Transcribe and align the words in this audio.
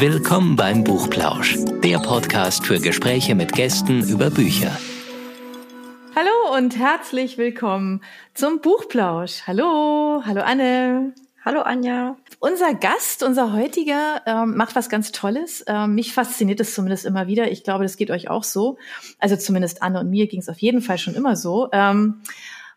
Willkommen 0.00 0.54
beim 0.54 0.84
Buchplausch, 0.84 1.56
der 1.82 1.98
Podcast 1.98 2.64
für 2.64 2.78
Gespräche 2.78 3.34
mit 3.34 3.52
Gästen 3.52 4.08
über 4.08 4.30
Bücher. 4.30 4.70
Hallo 6.14 6.56
und 6.56 6.78
herzlich 6.78 7.36
willkommen 7.36 8.04
zum 8.32 8.60
Buchplausch. 8.60 9.48
Hallo, 9.48 10.22
hallo 10.24 10.42
Anne. 10.42 11.14
Hallo 11.44 11.62
Anja. 11.62 12.16
Unser 12.38 12.74
Gast, 12.74 13.24
unser 13.24 13.52
heutiger, 13.52 14.22
ähm, 14.24 14.56
macht 14.56 14.76
was 14.76 14.88
ganz 14.88 15.10
Tolles. 15.10 15.64
Ähm, 15.66 15.96
mich 15.96 16.12
fasziniert 16.12 16.60
es 16.60 16.76
zumindest 16.76 17.04
immer 17.04 17.26
wieder. 17.26 17.50
Ich 17.50 17.64
glaube, 17.64 17.82
das 17.82 17.96
geht 17.96 18.12
euch 18.12 18.30
auch 18.30 18.44
so. 18.44 18.78
Also 19.18 19.34
zumindest 19.34 19.82
Anne 19.82 19.98
und 19.98 20.10
mir 20.10 20.28
ging 20.28 20.38
es 20.38 20.48
auf 20.48 20.58
jeden 20.58 20.80
Fall 20.80 20.98
schon 20.98 21.16
immer 21.16 21.34
so. 21.34 21.70
Ähm, 21.72 22.22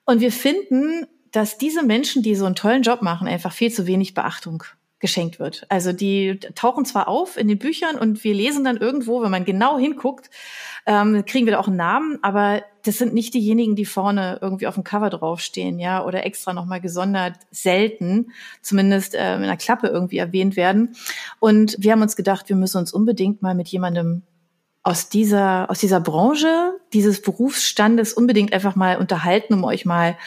und 0.05 0.21
wir 0.21 0.31
finden, 0.31 1.05
dass 1.31 1.59
diese 1.59 1.83
Menschen, 1.83 2.23
die 2.23 2.33
so 2.33 2.45
einen 2.45 2.55
tollen 2.55 2.81
Job 2.81 3.03
machen, 3.03 3.27
einfach 3.27 3.53
viel 3.53 3.71
zu 3.71 3.85
wenig 3.85 4.15
Beachtung 4.15 4.63
geschenkt 5.01 5.39
wird. 5.39 5.65
Also 5.67 5.91
die 5.91 6.39
tauchen 6.55 6.85
zwar 6.85 7.07
auf 7.07 7.35
in 7.35 7.47
den 7.47 7.57
Büchern 7.57 7.97
und 7.97 8.23
wir 8.23 8.33
lesen 8.33 8.63
dann 8.63 8.77
irgendwo, 8.77 9.21
wenn 9.21 9.31
man 9.31 9.43
genau 9.43 9.77
hinguckt, 9.77 10.29
ähm, 10.85 11.25
kriegen 11.25 11.45
wir 11.45 11.53
da 11.53 11.59
auch 11.59 11.67
einen 11.67 11.77
Namen, 11.77 12.19
aber 12.21 12.63
das 12.83 12.97
sind 12.97 13.13
nicht 13.13 13.33
diejenigen, 13.33 13.75
die 13.75 13.85
vorne 13.85 14.39
irgendwie 14.41 14.67
auf 14.67 14.75
dem 14.75 14.83
Cover 14.83 15.09
draufstehen, 15.09 15.79
ja, 15.79 16.03
oder 16.05 16.25
extra 16.25 16.53
nochmal 16.53 16.81
gesondert 16.81 17.35
selten, 17.51 18.31
zumindest 18.61 19.13
äh, 19.13 19.35
in 19.35 19.41
der 19.41 19.57
Klappe 19.57 19.87
irgendwie 19.87 20.17
erwähnt 20.17 20.55
werden. 20.55 20.95
Und 21.39 21.75
wir 21.79 21.91
haben 21.91 22.01
uns 22.01 22.15
gedacht, 22.15 22.49
wir 22.49 22.55
müssen 22.55 22.77
uns 22.77 22.93
unbedingt 22.93 23.41
mal 23.41 23.53
mit 23.53 23.67
jemandem 23.67 24.23
aus 24.83 25.09
dieser, 25.09 25.69
aus 25.69 25.79
dieser 25.79 25.99
Branche, 25.99 26.73
dieses 26.93 27.21
Berufsstandes 27.21 28.13
unbedingt 28.13 28.53
einfach 28.53 28.75
mal 28.75 28.97
unterhalten, 28.97 29.53
um 29.53 29.63
euch 29.63 29.85
mal 29.85 30.17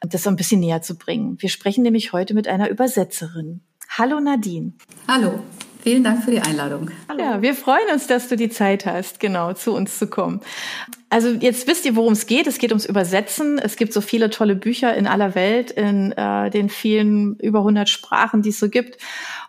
das 0.00 0.22
so 0.22 0.30
ein 0.30 0.36
bisschen 0.36 0.60
näher 0.60 0.80
zu 0.80 0.96
bringen. 0.96 1.36
Wir 1.40 1.50
sprechen 1.50 1.82
nämlich 1.82 2.14
heute 2.14 2.32
mit 2.32 2.48
einer 2.48 2.70
Übersetzerin. 2.70 3.60
Hallo 4.00 4.18
Nadine. 4.18 4.72
Hallo. 5.06 5.40
Vielen 5.82 6.02
Dank 6.02 6.24
für 6.24 6.30
die 6.30 6.40
Einladung. 6.40 6.90
Hallo. 7.06 7.20
Ja, 7.20 7.42
wir 7.42 7.52
freuen 7.52 7.86
uns, 7.92 8.06
dass 8.06 8.28
du 8.28 8.36
die 8.36 8.48
Zeit 8.48 8.86
hast, 8.86 9.20
genau, 9.20 9.52
zu 9.52 9.74
uns 9.74 9.98
zu 9.98 10.06
kommen. 10.06 10.40
Also 11.10 11.28
jetzt 11.28 11.66
wisst 11.66 11.84
ihr, 11.84 11.96
worum 11.96 12.14
es 12.14 12.26
geht. 12.26 12.46
Es 12.46 12.56
geht 12.56 12.70
ums 12.70 12.86
Übersetzen. 12.86 13.58
Es 13.58 13.76
gibt 13.76 13.92
so 13.92 14.00
viele 14.00 14.30
tolle 14.30 14.56
Bücher 14.56 14.94
in 14.94 15.06
aller 15.06 15.34
Welt, 15.34 15.70
in 15.72 16.12
äh, 16.12 16.48
den 16.48 16.70
vielen 16.70 17.36
über 17.40 17.58
100 17.58 17.90
Sprachen, 17.90 18.40
die 18.40 18.48
es 18.48 18.58
so 18.58 18.70
gibt. 18.70 18.96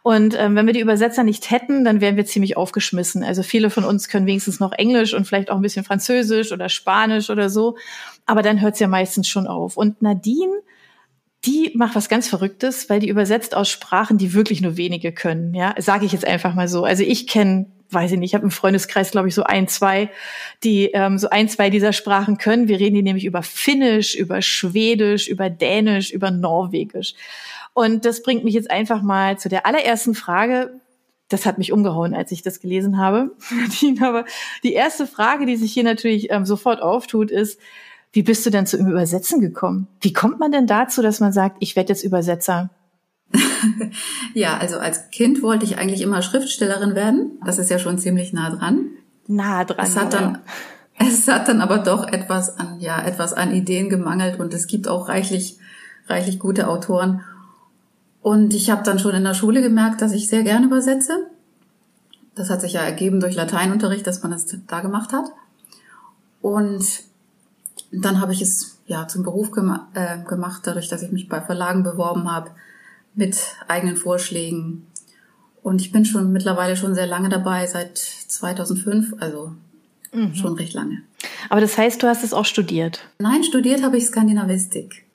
Und 0.04 0.38
ähm, 0.38 0.58
wenn 0.58 0.66
wir 0.66 0.74
die 0.74 0.82
Übersetzer 0.82 1.24
nicht 1.24 1.50
hätten, 1.50 1.86
dann 1.86 2.02
wären 2.02 2.18
wir 2.18 2.26
ziemlich 2.26 2.58
aufgeschmissen. 2.58 3.24
Also 3.24 3.44
viele 3.44 3.70
von 3.70 3.86
uns 3.86 4.10
können 4.10 4.26
wenigstens 4.26 4.60
noch 4.60 4.74
Englisch 4.74 5.14
und 5.14 5.26
vielleicht 5.26 5.50
auch 5.50 5.56
ein 5.56 5.62
bisschen 5.62 5.86
Französisch 5.86 6.52
oder 6.52 6.68
Spanisch 6.68 7.30
oder 7.30 7.50
so. 7.50 7.78
Aber 8.26 8.42
dann 8.42 8.60
hört 8.60 8.74
es 8.74 8.82
ja 8.82 8.90
meistens 8.90 9.30
schon 9.30 9.48
auf. 9.48 9.78
Und 9.78 10.02
Nadine 10.02 10.52
die 11.46 11.72
macht 11.74 11.96
was 11.96 12.10
ganz 12.10 12.28
Verrücktes, 12.28 12.90
weil 12.90 13.00
die 13.00 13.10
übersetzt 13.10 13.56
aus 13.56 13.70
Sprachen, 13.70 14.18
die 14.18 14.34
wirklich 14.34 14.62
nur 14.62 14.78
wenige 14.78 15.12
können. 15.12 15.54
Ja, 15.56 15.74
sage 15.80 16.06
ich 16.06 16.12
jetzt 16.12 16.26
einfach 16.26 16.54
mal 16.54 16.68
so. 16.68 16.84
Also 16.84 17.04
ich 17.04 17.26
kenne, 17.26 17.66
weiß 17.90 18.12
ich 18.12 18.20
nicht, 18.20 18.30
ich 18.30 18.36
habe 18.36 18.44
im 18.44 18.52
Freundeskreis, 18.52 19.10
glaube 19.10 19.28
ich, 19.28 19.34
so 19.34 19.44
ein, 19.44 19.68
zwei, 19.68 20.12
die 20.64 20.92
ähm, 20.92 21.18
so 21.18 21.30
ein, 21.30 21.50
zwei 21.50 21.72
dieser 21.72 21.94
Sprachen 21.94 22.38
können. 22.38 22.68
Wir 22.68 22.80
reden 22.80 22.96
hier 22.96 23.04
nämlich 23.04 23.26
über 23.26 23.42
Finnisch, 23.42 24.14
über 24.14 24.44
Schwedisch, 24.44 25.28
über 25.28 25.50
Dänisch, 25.50 26.12
über 26.12 26.30
Norwegisch. 26.30 27.16
Und 27.74 28.06
das 28.06 28.22
bringt 28.22 28.44
mich 28.44 28.54
jetzt 28.54 28.70
einfach 28.70 29.02
mal 29.02 29.40
zu 29.40 29.50
der 29.50 29.66
allerersten 29.66 30.14
Frage. 30.14 30.80
Das 31.28 31.48
hat 31.48 31.58
mich 31.58 31.72
umgehauen, 31.72 32.14
als 32.14 32.32
ich 32.32 32.44
das 32.44 32.60
gelesen 32.60 33.00
habe. 33.00 33.32
Aber 34.02 34.26
die 34.64 34.74
erste 34.74 35.08
Frage, 35.08 35.48
die 35.48 35.56
sich 35.56 35.74
hier 35.74 35.86
natürlich 35.86 36.30
ähm, 36.30 36.46
sofort 36.46 36.84
auftut, 36.84 37.32
ist, 37.32 37.60
wie 38.14 38.24
bist 38.24 38.46
du 38.46 38.50
denn 38.50 38.66
zu 38.66 38.78
Übersetzen 38.78 39.40
gekommen? 39.40 39.88
Wie 40.02 40.14
kommt 40.14 40.40
man 40.40 40.52
denn 40.52 40.68
dazu, 40.68 41.02
dass 41.02 41.20
man 41.20 41.32
sagt, 41.32 41.58
ich 41.60 41.76
werde 41.76 41.90
jetzt 41.90 42.04
Übersetzer? 42.04 42.70
ja, 44.34 44.58
also 44.58 44.80
als 44.80 45.10
Kind 45.12 45.42
wollte 45.42 45.66
ich 45.66 45.78
eigentlich 45.78 46.02
immer 46.02 46.22
Schriftstellerin 46.22 46.96
werden. 46.96 47.40
Das 47.46 47.58
ist 47.58 47.70
ja 47.70 47.80
schon 47.80 47.98
ziemlich 47.98 48.34
nah 48.34 48.50
dran. 48.50 48.90
Nah 49.28 49.64
dran. 49.64 49.86
Es 49.86 49.96
hat 49.96 50.14
dann, 50.14 50.40
es 51.00 51.28
hat 51.30 51.48
dann 51.48 51.62
aber 51.62 51.78
doch 51.78 52.08
etwas 52.08 52.58
an, 52.60 52.80
ja, 52.80 53.02
etwas 53.02 53.34
an 53.34 53.54
Ideen 53.54 53.90
gemangelt 53.90 54.40
und 54.40 54.54
es 54.54 54.68
gibt 54.68 54.90
auch 54.90 55.08
reichlich, 55.08 55.58
reichlich 56.08 56.40
gute 56.40 56.68
Autoren. 56.68 57.22
Und 58.22 58.54
ich 58.54 58.70
habe 58.70 58.84
dann 58.84 59.00
schon 59.00 59.16
in 59.16 59.24
der 59.24 59.34
Schule 59.34 59.62
gemerkt, 59.62 60.02
dass 60.02 60.12
ich 60.12 60.28
sehr 60.28 60.44
gerne 60.44 60.66
übersetze. 60.66 61.28
Das 62.36 62.50
hat 62.50 62.62
sich 62.62 62.74
ja 62.74 62.82
ergeben 62.82 63.20
durch 63.20 63.36
Lateinunterricht, 63.36 64.06
dass 64.06 64.22
man 64.22 64.32
das 64.32 64.46
da 64.68 64.82
gemacht 64.82 65.14
hat. 65.14 65.26
Und 66.42 66.86
dann 67.92 68.22
habe 68.22 68.34
ich 68.34 68.42
es 68.42 68.80
ja 68.88 69.08
zum 69.08 69.24
Beruf 69.24 69.52
gema 69.52 69.90
äh, 69.94 70.24
gemacht, 70.24 70.62
dadurch, 70.66 70.88
dass 70.88 71.04
ich 71.04 71.12
mich 71.12 71.28
bei 71.28 71.42
Verlagen 71.42 71.84
beworben 71.84 72.32
habe 72.32 72.52
mit 73.14 73.38
eigenen 73.68 73.98
Vorschlägen. 73.98 74.88
Und 75.62 75.82
ich 75.82 75.92
bin 75.92 76.06
schon 76.06 76.32
mittlerweile 76.32 76.76
schon 76.76 76.96
sehr 76.96 77.08
lange 77.08 77.30
dabei, 77.30 77.68
seit 77.68 77.98
2005, 77.98 79.16
also 79.20 79.54
mhm. 80.12 80.34
schon 80.34 80.54
recht 80.54 80.74
lange. 80.74 81.04
Aber 81.50 81.62
das 81.62 81.78
heißt, 81.78 82.02
du 82.02 82.08
hast 82.08 82.24
es 82.24 82.34
auch 82.34 82.46
studiert? 82.46 83.02
Nein, 83.20 83.44
studiert 83.44 83.84
habe 83.84 83.98
ich 83.98 84.06
Skandinavistik. 84.06 85.06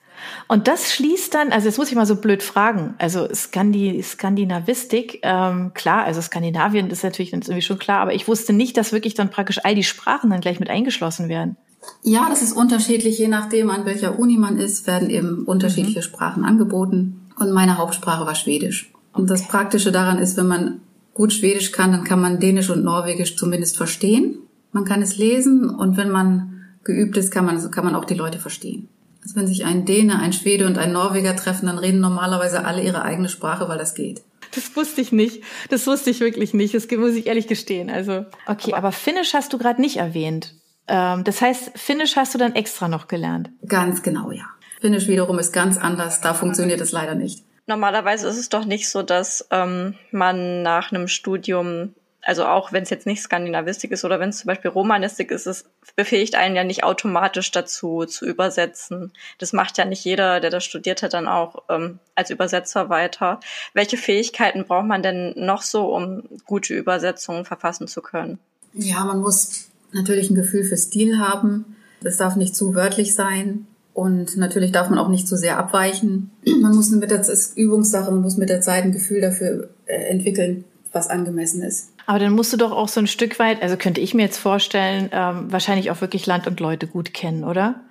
Und 0.47 0.67
das 0.67 0.93
schließt 0.93 1.33
dann, 1.33 1.51
also 1.51 1.67
jetzt 1.67 1.77
muss 1.77 1.89
ich 1.89 1.95
mal 1.95 2.05
so 2.05 2.15
blöd 2.15 2.41
fragen, 2.41 2.95
also 2.97 3.27
Skandi, 3.33 4.01
Skandinavistik, 4.01 5.19
ähm, 5.23 5.71
klar, 5.73 6.05
also 6.05 6.21
Skandinavien 6.21 6.89
ist 6.89 7.03
natürlich 7.03 7.33
irgendwie 7.33 7.61
schon 7.61 7.77
klar, 7.77 7.99
aber 7.99 8.13
ich 8.13 8.27
wusste 8.27 8.53
nicht, 8.53 8.77
dass 8.77 8.91
wirklich 8.91 9.13
dann 9.13 9.29
praktisch 9.29 9.59
all 9.63 9.75
die 9.75 9.83
Sprachen 9.83 10.29
dann 10.29 10.41
gleich 10.41 10.59
mit 10.59 10.69
eingeschlossen 10.69 11.29
werden. 11.29 11.55
Ja, 12.03 12.27
das 12.29 12.41
ist 12.41 12.53
unterschiedlich, 12.53 13.17
je 13.17 13.27
nachdem, 13.27 13.69
an 13.69 13.85
welcher 13.85 14.19
Uni 14.19 14.37
man 14.37 14.57
ist, 14.57 14.87
werden 14.87 15.09
eben 15.09 15.45
unterschiedliche 15.45 15.99
mhm. 15.99 16.03
Sprachen 16.03 16.45
angeboten. 16.45 17.27
Und 17.39 17.51
meine 17.51 17.77
Hauptsprache 17.77 18.25
war 18.25 18.35
Schwedisch. 18.35 18.91
Und 19.13 19.29
das 19.29 19.47
Praktische 19.47 19.91
daran 19.91 20.19
ist, 20.19 20.37
wenn 20.37 20.47
man 20.47 20.81
gut 21.13 21.33
Schwedisch 21.33 21.71
kann, 21.71 21.91
dann 21.91 22.03
kann 22.03 22.21
man 22.21 22.39
Dänisch 22.39 22.69
und 22.69 22.83
Norwegisch 22.83 23.35
zumindest 23.35 23.77
verstehen. 23.77 24.39
Man 24.71 24.85
kann 24.85 25.01
es 25.01 25.17
lesen 25.17 25.69
und 25.69 25.97
wenn 25.97 26.09
man 26.09 26.65
geübt 26.83 27.17
ist, 27.17 27.31
kann 27.31 27.45
man, 27.45 27.71
kann 27.71 27.85
man 27.85 27.95
auch 27.95 28.05
die 28.05 28.13
Leute 28.13 28.37
verstehen. 28.37 28.89
Also 29.23 29.35
wenn 29.35 29.47
sich 29.47 29.65
ein 29.65 29.85
Däne, 29.85 30.19
ein 30.19 30.33
Schwede 30.33 30.65
und 30.67 30.77
ein 30.77 30.93
Norweger 30.93 31.35
treffen, 31.35 31.65
dann 31.65 31.79
reden 31.79 31.99
normalerweise 31.99 32.65
alle 32.65 32.83
ihre 32.83 33.01
eigene 33.01 33.29
Sprache, 33.29 33.67
weil 33.67 33.77
das 33.77 33.95
geht. 33.95 34.21
Das 34.55 34.75
wusste 34.75 35.01
ich 35.01 35.11
nicht. 35.11 35.43
Das 35.69 35.85
wusste 35.87 36.09
ich 36.09 36.19
wirklich 36.19 36.53
nicht. 36.53 36.73
Das 36.73 36.87
muss 36.91 37.15
ich 37.15 37.27
ehrlich 37.27 37.47
gestehen. 37.47 37.89
Also 37.89 38.25
okay, 38.45 38.73
aber 38.73 38.91
Finnisch 38.91 39.33
hast 39.33 39.51
du 39.51 39.57
gerade 39.57 39.81
nicht 39.81 39.97
erwähnt. 39.97 40.55
Ähm, 40.87 41.23
das 41.23 41.41
heißt, 41.41 41.71
Finnisch 41.75 42.15
hast 42.15 42.33
du 42.33 42.37
dann 42.37 42.55
extra 42.55 42.87
noch 42.87 43.07
gelernt? 43.07 43.49
Ganz 43.67 44.01
genau, 44.03 44.31
ja. 44.31 44.45
Finnisch 44.79 45.07
wiederum 45.07 45.39
ist 45.39 45.51
ganz 45.53 45.77
anders. 45.77 46.21
Da 46.21 46.33
funktioniert 46.33 46.81
es 46.81 46.91
leider 46.91 47.15
nicht. 47.15 47.43
Normalerweise 47.65 48.27
ist 48.27 48.37
es 48.37 48.49
doch 48.49 48.63
nicht 48.63 48.89
so, 48.89 49.03
dass 49.03 49.45
ähm, 49.51 49.95
man 50.11 50.61
nach 50.61 50.91
einem 50.91 51.09
Studium, 51.09 51.93
also 52.21 52.45
auch 52.45 52.71
wenn 52.71 52.83
es 52.83 52.89
jetzt 52.89 53.05
nicht 53.05 53.21
Skandinavistik 53.21 53.91
ist 53.91 54.05
oder 54.05 54.21
wenn 54.21 54.29
es 54.29 54.37
zum 54.37 54.47
Beispiel 54.47 54.71
Romanistik 54.71 55.31
ist, 55.31 55.47
es 55.47 55.65
befähigt 55.97 56.35
einen 56.35 56.55
ja 56.55 56.63
nicht 56.63 56.85
automatisch 56.85 57.51
dazu 57.51 58.05
zu 58.05 58.25
übersetzen. 58.25 59.11
Das 59.39 59.51
macht 59.51 59.77
ja 59.77 59.83
nicht 59.83 60.05
jeder, 60.05 60.39
der 60.39 60.49
das 60.49 60.63
studiert 60.63 61.03
hat, 61.03 61.13
dann 61.13 61.27
auch 61.27 61.63
ähm, 61.67 61.99
als 62.15 62.29
Übersetzer 62.29 62.87
weiter. 62.87 63.41
Welche 63.73 63.97
Fähigkeiten 63.97 64.63
braucht 64.63 64.85
man 64.85 65.03
denn 65.03 65.33
noch 65.35 65.61
so, 65.61 65.93
um 65.93 66.23
gute 66.45 66.73
Übersetzungen 66.73 67.43
verfassen 67.43 67.89
zu 67.89 68.01
können? 68.01 68.39
Ja, 68.73 69.03
man 69.03 69.19
muss 69.19 69.67
natürlich 69.97 70.29
ein 70.29 70.35
Gefühl 70.35 70.63
für 70.63 70.77
Stil 70.77 71.19
haben. 71.19 71.65
Das 72.01 72.17
darf 72.17 72.35
nicht 72.35 72.55
zu 72.55 72.75
wörtlich 72.75 73.13
sein. 73.13 73.67
Und 73.93 74.37
natürlich 74.37 74.71
darf 74.71 74.89
man 74.89 74.99
auch 74.99 75.09
nicht 75.09 75.27
zu 75.27 75.35
sehr 75.35 75.57
abweichen. 75.57 76.29
Man 76.61 76.75
muss 76.75 76.91
mit 76.91 77.09
der 77.09 77.21
ist 77.21 77.57
Übungssache, 77.57 78.11
man 78.11 78.21
muss 78.21 78.37
mit 78.37 78.49
der 78.49 78.61
Zeit 78.61 78.83
ein 78.83 78.91
Gefühl 78.91 79.21
dafür 79.21 79.69
äh, 79.87 79.95
entwickeln, 80.09 80.65
was 80.91 81.09
angemessen 81.09 81.63
ist. 81.63 81.89
Aber 82.05 82.19
dann 82.19 82.33
musst 82.33 82.53
du 82.53 82.57
doch 82.57 82.71
auch 82.71 82.87
so 82.87 82.99
ein 82.99 83.07
Stück 83.07 83.39
weit, 83.39 83.61
also 83.61 83.75
könnte 83.75 83.99
ich 83.99 84.13
mir 84.13 84.21
jetzt 84.21 84.37
vorstellen, 84.37 85.09
ähm, 85.11 85.51
wahrscheinlich 85.51 85.89
auch 85.91 85.99
wirklich 85.99 86.25
Land 86.27 86.47
und 86.47 86.59
Leute 86.59 86.85
gut 86.87 87.13
kennen, 87.13 87.43
oder? 87.43 87.81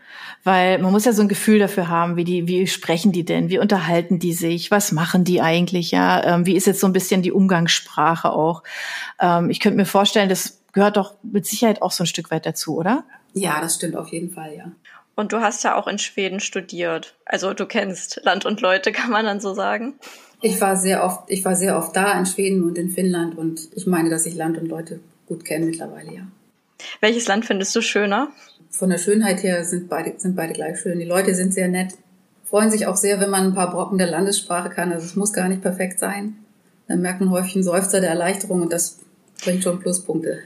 Weil 0.44 0.78
man 0.78 0.92
muss 0.92 1.04
ja 1.04 1.12
so 1.12 1.22
ein 1.22 1.28
Gefühl 1.28 1.58
dafür 1.58 1.88
haben, 1.88 2.16
wie 2.16 2.24
die, 2.24 2.46
wie 2.46 2.68
sprechen 2.68 3.10
die 3.10 3.24
denn, 3.24 3.50
wie 3.50 3.58
unterhalten 3.58 4.20
die 4.20 4.32
sich, 4.32 4.70
was 4.70 4.92
machen 4.92 5.24
die 5.24 5.42
eigentlich, 5.42 5.90
ja? 5.90 6.22
Ähm, 6.22 6.46
wie 6.46 6.54
ist 6.54 6.68
jetzt 6.68 6.80
so 6.80 6.86
ein 6.86 6.92
bisschen 6.92 7.22
die 7.22 7.32
Umgangssprache 7.32 8.30
auch? 8.30 8.62
Ähm, 9.20 9.50
ich 9.50 9.58
könnte 9.58 9.76
mir 9.76 9.86
vorstellen, 9.86 10.28
das 10.28 10.60
gehört 10.76 10.98
doch 10.98 11.14
mit 11.22 11.46
Sicherheit 11.46 11.80
auch 11.80 11.90
so 11.90 12.04
ein 12.04 12.06
Stück 12.06 12.30
weit 12.30 12.44
dazu, 12.44 12.76
oder? 12.76 13.04
Ja, 13.32 13.62
das 13.62 13.76
stimmt 13.76 13.96
auf 13.96 14.08
jeden 14.08 14.30
Fall, 14.30 14.54
ja. 14.54 14.72
Und 15.14 15.32
du 15.32 15.40
hast 15.40 15.64
ja 15.64 15.74
auch 15.74 15.86
in 15.86 15.98
Schweden 15.98 16.38
studiert. 16.38 17.14
Also 17.24 17.54
du 17.54 17.64
kennst 17.64 18.20
Land 18.24 18.44
und 18.44 18.60
Leute, 18.60 18.92
kann 18.98 19.10
man 19.10 19.24
dann 19.24 19.40
so 19.40 19.54
sagen? 19.54 19.94
Ich 20.42 20.60
war 20.60 20.76
sehr 20.76 21.02
oft, 21.02 21.30
ich 21.30 21.42
war 21.46 21.54
sehr 21.56 21.78
oft 21.78 21.96
da 21.96 22.12
in 22.18 22.26
Schweden 22.26 22.62
und 22.62 22.76
in 22.76 22.90
Finnland 22.90 23.38
und 23.38 23.70
ich 23.74 23.86
meine, 23.86 24.10
dass 24.10 24.26
ich 24.26 24.34
Land 24.34 24.58
und 24.58 24.66
Leute 24.68 25.00
gut 25.26 25.46
kenne 25.46 25.64
mittlerweile, 25.64 26.12
ja. 26.12 26.22
Welches 27.00 27.26
Land 27.26 27.46
findest 27.46 27.74
du 27.74 27.80
schöner? 27.80 28.28
Von 28.68 28.90
der 28.90 28.98
Schönheit 28.98 29.42
her 29.42 29.64
sind 29.64 29.88
beide, 29.88 30.12
sind 30.18 30.36
beide 30.36 30.52
gleich 30.52 30.78
schön. 30.78 30.98
Die 30.98 31.06
Leute 31.06 31.34
sind 31.34 31.54
sehr 31.54 31.68
nett, 31.68 31.94
freuen 32.44 32.70
sich 32.70 32.86
auch 32.86 32.96
sehr, 32.96 33.18
wenn 33.18 33.30
man 33.30 33.44
ein 33.44 33.54
paar 33.54 33.70
Brocken 33.70 33.96
der 33.96 34.10
Landessprache 34.10 34.68
kann. 34.68 34.92
Also 34.92 35.06
es 35.06 35.16
muss 35.16 35.32
gar 35.32 35.48
nicht 35.48 35.62
perfekt 35.62 35.98
sein. 35.98 36.36
Dann 36.86 37.00
merkt 37.00 37.20
man 37.20 37.30
häufig 37.30 37.54
einen 37.54 37.64
Seufzer 37.64 38.02
der 38.02 38.10
Erleichterung 38.10 38.60
und 38.60 38.74
das 38.74 38.98
bringt 39.42 39.62
schon 39.62 39.80
Pluspunkte. 39.80 40.40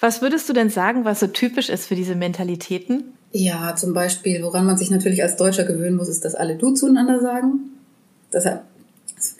Was 0.00 0.22
würdest 0.22 0.48
du 0.48 0.52
denn 0.52 0.70
sagen, 0.70 1.04
was 1.04 1.20
so 1.20 1.26
typisch 1.26 1.68
ist 1.68 1.86
für 1.86 1.96
diese 1.96 2.14
Mentalitäten? 2.14 3.14
Ja, 3.32 3.74
zum 3.76 3.92
Beispiel, 3.92 4.42
woran 4.42 4.64
man 4.64 4.76
sich 4.76 4.90
natürlich 4.90 5.22
als 5.22 5.36
Deutscher 5.36 5.64
gewöhnen 5.64 5.96
muss, 5.96 6.08
ist, 6.08 6.24
dass 6.24 6.34
alle 6.34 6.56
du 6.56 6.72
zueinander 6.72 7.20
sagen. 7.20 7.70
Das 8.30 8.46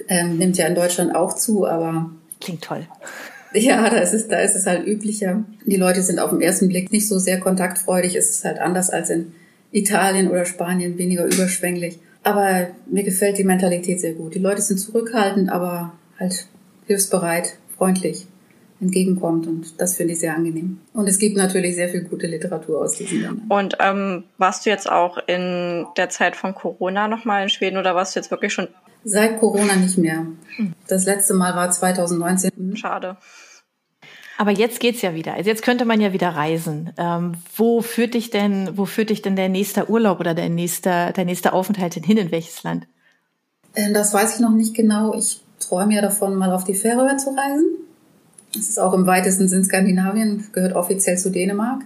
Ähm, 0.08 0.38
nimmt 0.38 0.58
ja 0.58 0.66
in 0.66 0.74
Deutschland 0.74 1.14
auch 1.14 1.34
zu, 1.34 1.66
aber. 1.66 2.10
Klingt 2.40 2.62
toll. 2.62 2.86
Ja, 3.54 3.88
da 3.88 3.98
ist 3.98 4.12
es, 4.12 4.26
da 4.26 4.40
ist 4.40 4.56
es 4.56 4.66
halt 4.66 4.86
üblicher. 4.86 5.44
Die 5.64 5.76
Leute 5.76 6.02
sind 6.02 6.18
auf 6.18 6.30
den 6.30 6.40
ersten 6.40 6.68
Blick 6.68 6.90
nicht 6.90 7.06
so 7.06 7.18
sehr 7.18 7.38
kontaktfreudig. 7.38 8.16
Es 8.16 8.28
ist 8.28 8.44
halt 8.44 8.58
anders 8.58 8.90
als 8.90 9.10
in 9.10 9.32
Italien 9.70 10.28
oder 10.28 10.44
Spanien, 10.44 10.98
weniger 10.98 11.24
überschwänglich. 11.24 11.98
Aber 12.24 12.66
mir 12.86 13.04
gefällt 13.04 13.38
die 13.38 13.44
Mentalität 13.44 14.00
sehr 14.00 14.14
gut. 14.14 14.34
Die 14.34 14.40
Leute 14.40 14.60
sind 14.62 14.78
zurückhaltend, 14.78 15.48
aber 15.50 15.92
halt 16.18 16.46
hilfsbereit, 16.86 17.54
freundlich 17.76 18.26
entgegenkommt 18.80 19.46
und 19.46 19.80
das 19.80 19.96
finde 19.96 20.12
ich 20.12 20.20
sehr 20.20 20.34
angenehm. 20.34 20.80
Und 20.92 21.08
es 21.08 21.18
gibt 21.18 21.36
natürlich 21.36 21.74
sehr 21.74 21.88
viel 21.88 22.02
gute 22.02 22.26
Literatur 22.26 22.80
aus 22.80 22.92
diesen 22.92 23.22
Ländern. 23.22 23.46
Und 23.48 23.76
ähm, 23.80 24.24
warst 24.38 24.66
du 24.66 24.70
jetzt 24.70 24.90
auch 24.90 25.18
in 25.26 25.86
der 25.96 26.08
Zeit 26.10 26.36
von 26.36 26.54
Corona 26.54 27.08
nochmal 27.08 27.42
in 27.42 27.48
Schweden 27.48 27.76
oder 27.76 27.94
warst 27.94 28.14
du 28.14 28.20
jetzt 28.20 28.30
wirklich 28.30 28.52
schon? 28.52 28.68
Seit 29.04 29.38
Corona 29.40 29.76
nicht 29.76 29.98
mehr. 29.98 30.26
Das 30.86 31.06
letzte 31.06 31.34
Mal 31.34 31.54
war 31.54 31.70
2019. 31.70 32.76
Schade. 32.76 33.16
Aber 34.36 34.52
jetzt 34.52 34.78
geht's 34.78 35.02
ja 35.02 35.14
wieder. 35.14 35.34
Also 35.34 35.50
jetzt 35.50 35.62
könnte 35.62 35.84
man 35.84 36.00
ja 36.00 36.12
wieder 36.12 36.28
reisen. 36.28 36.92
Ähm, 36.96 37.34
wo 37.56 37.82
führt 37.82 38.14
dich 38.14 38.30
denn, 38.30 38.70
wo 38.76 38.84
führt 38.84 39.10
dich 39.10 39.20
denn 39.20 39.34
der 39.34 39.48
nächste 39.48 39.90
Urlaub 39.90 40.20
oder 40.20 40.34
der 40.34 40.48
nächste, 40.48 41.12
der 41.16 41.24
nächste 41.24 41.52
Aufenthalt 41.52 41.96
denn 41.96 42.04
hin? 42.04 42.18
In 42.18 42.30
welches 42.30 42.62
Land? 42.62 42.86
Ähm, 43.74 43.94
das 43.94 44.14
weiß 44.14 44.36
ich 44.36 44.40
noch 44.40 44.52
nicht 44.52 44.74
genau. 44.74 45.12
Ich 45.14 45.40
träume 45.58 45.94
ja 45.94 46.02
davon, 46.02 46.36
mal 46.36 46.52
auf 46.52 46.62
die 46.62 46.74
Färöer 46.74 47.16
zu 47.18 47.30
reisen. 47.30 47.87
Das 48.58 48.68
ist 48.68 48.78
auch 48.78 48.92
im 48.92 49.06
weitesten 49.06 49.48
Sinn 49.48 49.64
Skandinavien, 49.64 50.48
gehört 50.52 50.74
offiziell 50.74 51.16
zu 51.16 51.30
Dänemark, 51.30 51.82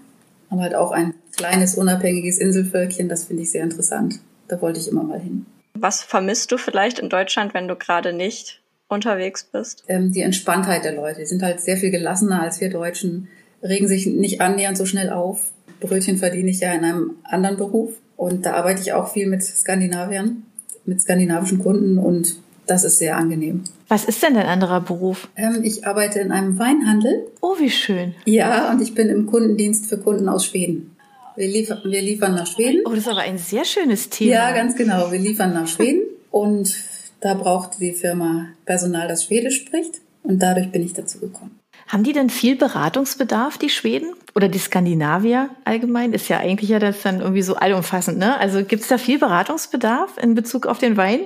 aber 0.48 0.62
halt 0.62 0.74
auch 0.74 0.90
ein 0.90 1.14
kleines, 1.36 1.74
unabhängiges 1.74 2.38
Inselvölkchen, 2.38 3.08
das 3.08 3.24
finde 3.24 3.42
ich 3.42 3.50
sehr 3.50 3.62
interessant. 3.62 4.20
Da 4.48 4.60
wollte 4.60 4.80
ich 4.80 4.88
immer 4.88 5.02
mal 5.02 5.20
hin. 5.20 5.46
Was 5.74 6.02
vermisst 6.02 6.50
du 6.52 6.58
vielleicht 6.58 6.98
in 6.98 7.08
Deutschland, 7.08 7.54
wenn 7.54 7.68
du 7.68 7.76
gerade 7.76 8.12
nicht 8.12 8.62
unterwegs 8.88 9.44
bist? 9.44 9.84
Ähm, 9.88 10.12
die 10.12 10.22
Entspanntheit 10.22 10.84
der 10.84 10.94
Leute. 10.94 11.20
Die 11.20 11.26
sind 11.26 11.42
halt 11.42 11.60
sehr 11.60 11.76
viel 11.76 11.90
gelassener 11.90 12.42
als 12.42 12.60
wir 12.60 12.70
Deutschen, 12.70 13.28
regen 13.62 13.88
sich 13.88 14.06
nicht 14.06 14.40
annähernd 14.40 14.76
so 14.76 14.86
schnell 14.86 15.10
auf. 15.10 15.52
Brötchen 15.80 16.18
verdiene 16.18 16.50
ich 16.50 16.60
ja 16.60 16.72
in 16.72 16.84
einem 16.84 17.10
anderen 17.24 17.56
Beruf 17.56 17.94
und 18.16 18.46
da 18.46 18.54
arbeite 18.54 18.80
ich 18.80 18.92
auch 18.92 19.12
viel 19.12 19.28
mit 19.28 19.42
Skandinaviern, 19.42 20.44
mit 20.84 21.00
skandinavischen 21.00 21.58
Kunden 21.58 21.98
und 21.98 22.36
das 22.66 22.84
ist 22.84 22.98
sehr 22.98 23.16
angenehm. 23.16 23.64
Was 23.88 24.04
ist 24.04 24.22
denn 24.22 24.34
dein 24.34 24.46
anderer 24.46 24.80
Beruf? 24.80 25.28
Ähm, 25.36 25.60
ich 25.62 25.86
arbeite 25.86 26.20
in 26.20 26.32
einem 26.32 26.58
Weinhandel. 26.58 27.26
Oh, 27.40 27.56
wie 27.58 27.70
schön. 27.70 28.14
Ja, 28.24 28.70
und 28.70 28.80
ich 28.80 28.94
bin 28.94 29.08
im 29.08 29.26
Kundendienst 29.26 29.86
für 29.86 29.98
Kunden 29.98 30.28
aus 30.28 30.46
Schweden. 30.46 30.96
Wir, 31.36 31.48
liefern, 31.48 31.80
wir 31.84 32.02
liefern 32.02 32.34
nach 32.34 32.46
Schweden. 32.46 32.82
Oh, 32.84 32.90
das 32.90 33.00
ist 33.00 33.08
aber 33.08 33.20
ein 33.20 33.38
sehr 33.38 33.64
schönes 33.64 34.10
Thema. 34.10 34.32
Ja, 34.32 34.52
ganz 34.52 34.76
genau. 34.76 35.10
Wir 35.10 35.18
liefern 35.18 35.54
nach 35.54 35.66
Schweden 35.66 36.02
und 36.30 36.74
da 37.20 37.34
brauchte 37.34 37.78
die 37.78 37.92
Firma 37.92 38.48
Personal, 38.64 39.08
das 39.08 39.24
Schwedisch 39.24 39.60
spricht 39.60 40.00
und 40.22 40.40
dadurch 40.40 40.70
bin 40.70 40.82
ich 40.82 40.92
dazu 40.92 41.18
gekommen. 41.18 41.58
Haben 41.88 42.04
die 42.04 42.12
denn 42.12 42.30
viel 42.30 42.56
Beratungsbedarf, 42.56 43.58
die 43.58 43.68
Schweden? 43.68 44.14
Oder 44.34 44.48
die 44.48 44.58
Skandinavier 44.58 45.50
allgemein? 45.64 46.14
Ist 46.14 46.28
ja 46.28 46.38
eigentlich 46.38 46.70
ja 46.70 46.78
das 46.78 47.02
dann 47.02 47.20
irgendwie 47.20 47.42
so 47.42 47.56
allumfassend, 47.56 48.18
ne? 48.18 48.38
Also 48.38 48.64
gibt's 48.64 48.88
da 48.88 48.96
viel 48.96 49.18
Beratungsbedarf 49.18 50.16
in 50.16 50.34
Bezug 50.34 50.66
auf 50.66 50.78
den 50.78 50.96
Wein? 50.96 51.20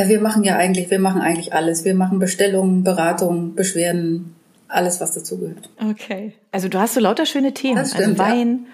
Äh, 0.00 0.08
wir 0.08 0.20
machen 0.20 0.44
ja 0.44 0.56
eigentlich, 0.56 0.90
wir 0.90 0.98
machen 0.98 1.20
eigentlich 1.20 1.52
alles. 1.52 1.84
Wir 1.84 1.94
machen 1.94 2.18
Bestellungen, 2.18 2.84
Beratungen, 2.84 3.54
Beschwerden, 3.54 4.34
alles, 4.68 5.00
was 5.00 5.12
dazugehört. 5.12 5.68
Okay. 5.90 6.32
Also 6.52 6.68
du 6.68 6.78
hast 6.78 6.94
so 6.94 7.00
lauter 7.00 7.26
schöne 7.26 7.54
Themen. 7.54 7.76
Das 7.76 7.90
stimmt, 7.90 8.20
also 8.20 8.32
Wein, 8.32 8.66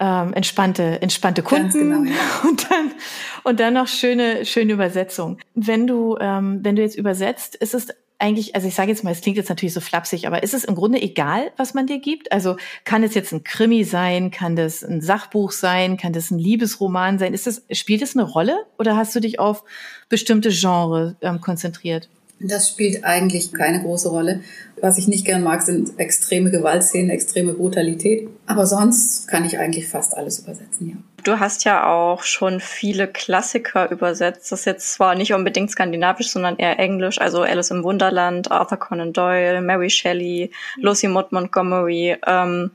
ja. 0.00 0.24
ähm, 0.24 0.34
entspannte, 0.34 1.00
entspannte 1.02 1.42
Kunden 1.42 1.90
genau, 1.90 2.04
ja. 2.04 2.16
und 2.48 2.70
dann 2.70 2.90
und 3.44 3.60
dann 3.60 3.74
noch 3.74 3.88
schöne, 3.88 4.44
schöne 4.44 4.72
Übersetzung. 4.72 5.38
Wenn 5.54 5.86
du, 5.86 6.16
ähm, 6.20 6.60
wenn 6.62 6.76
du 6.76 6.82
jetzt 6.82 6.96
übersetzt, 6.96 7.56
ist 7.56 7.74
es 7.74 7.88
eigentlich, 8.22 8.54
also 8.54 8.68
ich 8.68 8.74
sage 8.74 8.90
jetzt 8.90 9.02
mal, 9.02 9.10
es 9.10 9.20
klingt 9.20 9.36
jetzt 9.36 9.48
natürlich 9.48 9.74
so 9.74 9.80
flapsig, 9.80 10.26
aber 10.26 10.42
ist 10.42 10.54
es 10.54 10.64
im 10.64 10.74
Grunde 10.74 11.02
egal, 11.02 11.50
was 11.56 11.74
man 11.74 11.86
dir 11.86 11.98
gibt? 11.98 12.30
Also 12.30 12.56
kann 12.84 13.02
es 13.02 13.14
jetzt 13.14 13.32
ein 13.32 13.42
Krimi 13.42 13.84
sein, 13.84 14.30
kann 14.30 14.54
das 14.56 14.82
ein 14.84 15.00
Sachbuch 15.00 15.50
sein, 15.50 15.96
kann 15.96 16.12
das 16.12 16.30
ein 16.30 16.38
Liebesroman 16.38 17.18
sein? 17.18 17.34
Ist 17.34 17.46
das, 17.46 17.62
spielt 17.72 18.00
das 18.00 18.16
eine 18.16 18.24
Rolle 18.24 18.56
oder 18.78 18.96
hast 18.96 19.14
du 19.14 19.20
dich 19.20 19.40
auf 19.40 19.64
bestimmte 20.08 20.50
Genre 20.50 21.16
ähm, 21.20 21.40
konzentriert? 21.40 22.08
Das 22.38 22.68
spielt 22.68 23.04
eigentlich 23.04 23.52
keine 23.52 23.82
große 23.82 24.08
Rolle. 24.08 24.40
Was 24.80 24.98
ich 24.98 25.06
nicht 25.06 25.24
gern 25.24 25.42
mag, 25.42 25.62
sind 25.62 25.98
extreme 25.98 26.50
Gewaltszenen, 26.50 27.10
extreme 27.10 27.54
Brutalität. 27.54 28.28
Aber 28.46 28.66
sonst 28.66 29.28
kann 29.28 29.44
ich 29.44 29.58
eigentlich 29.58 29.88
fast 29.88 30.16
alles 30.16 30.40
übersetzen, 30.40 30.88
ja. 30.88 30.96
Du 31.24 31.38
hast 31.38 31.64
ja 31.64 31.86
auch 31.86 32.22
schon 32.24 32.58
viele 32.58 33.06
Klassiker 33.06 33.90
übersetzt. 33.90 34.50
Das 34.50 34.60
ist 34.60 34.64
jetzt 34.64 34.92
zwar 34.92 35.14
nicht 35.14 35.32
unbedingt 35.32 35.70
skandinavisch, 35.70 36.30
sondern 36.30 36.56
eher 36.56 36.78
englisch. 36.78 37.20
Also 37.20 37.42
Alice 37.42 37.70
im 37.70 37.84
Wunderland, 37.84 38.50
Arthur 38.50 38.78
Conan 38.78 39.12
Doyle, 39.12 39.60
Mary 39.60 39.90
Shelley, 39.90 40.50
Lucy 40.76 41.06
Maud 41.08 41.30
Montgomery. 41.30 42.16
Ähm, 42.26 42.72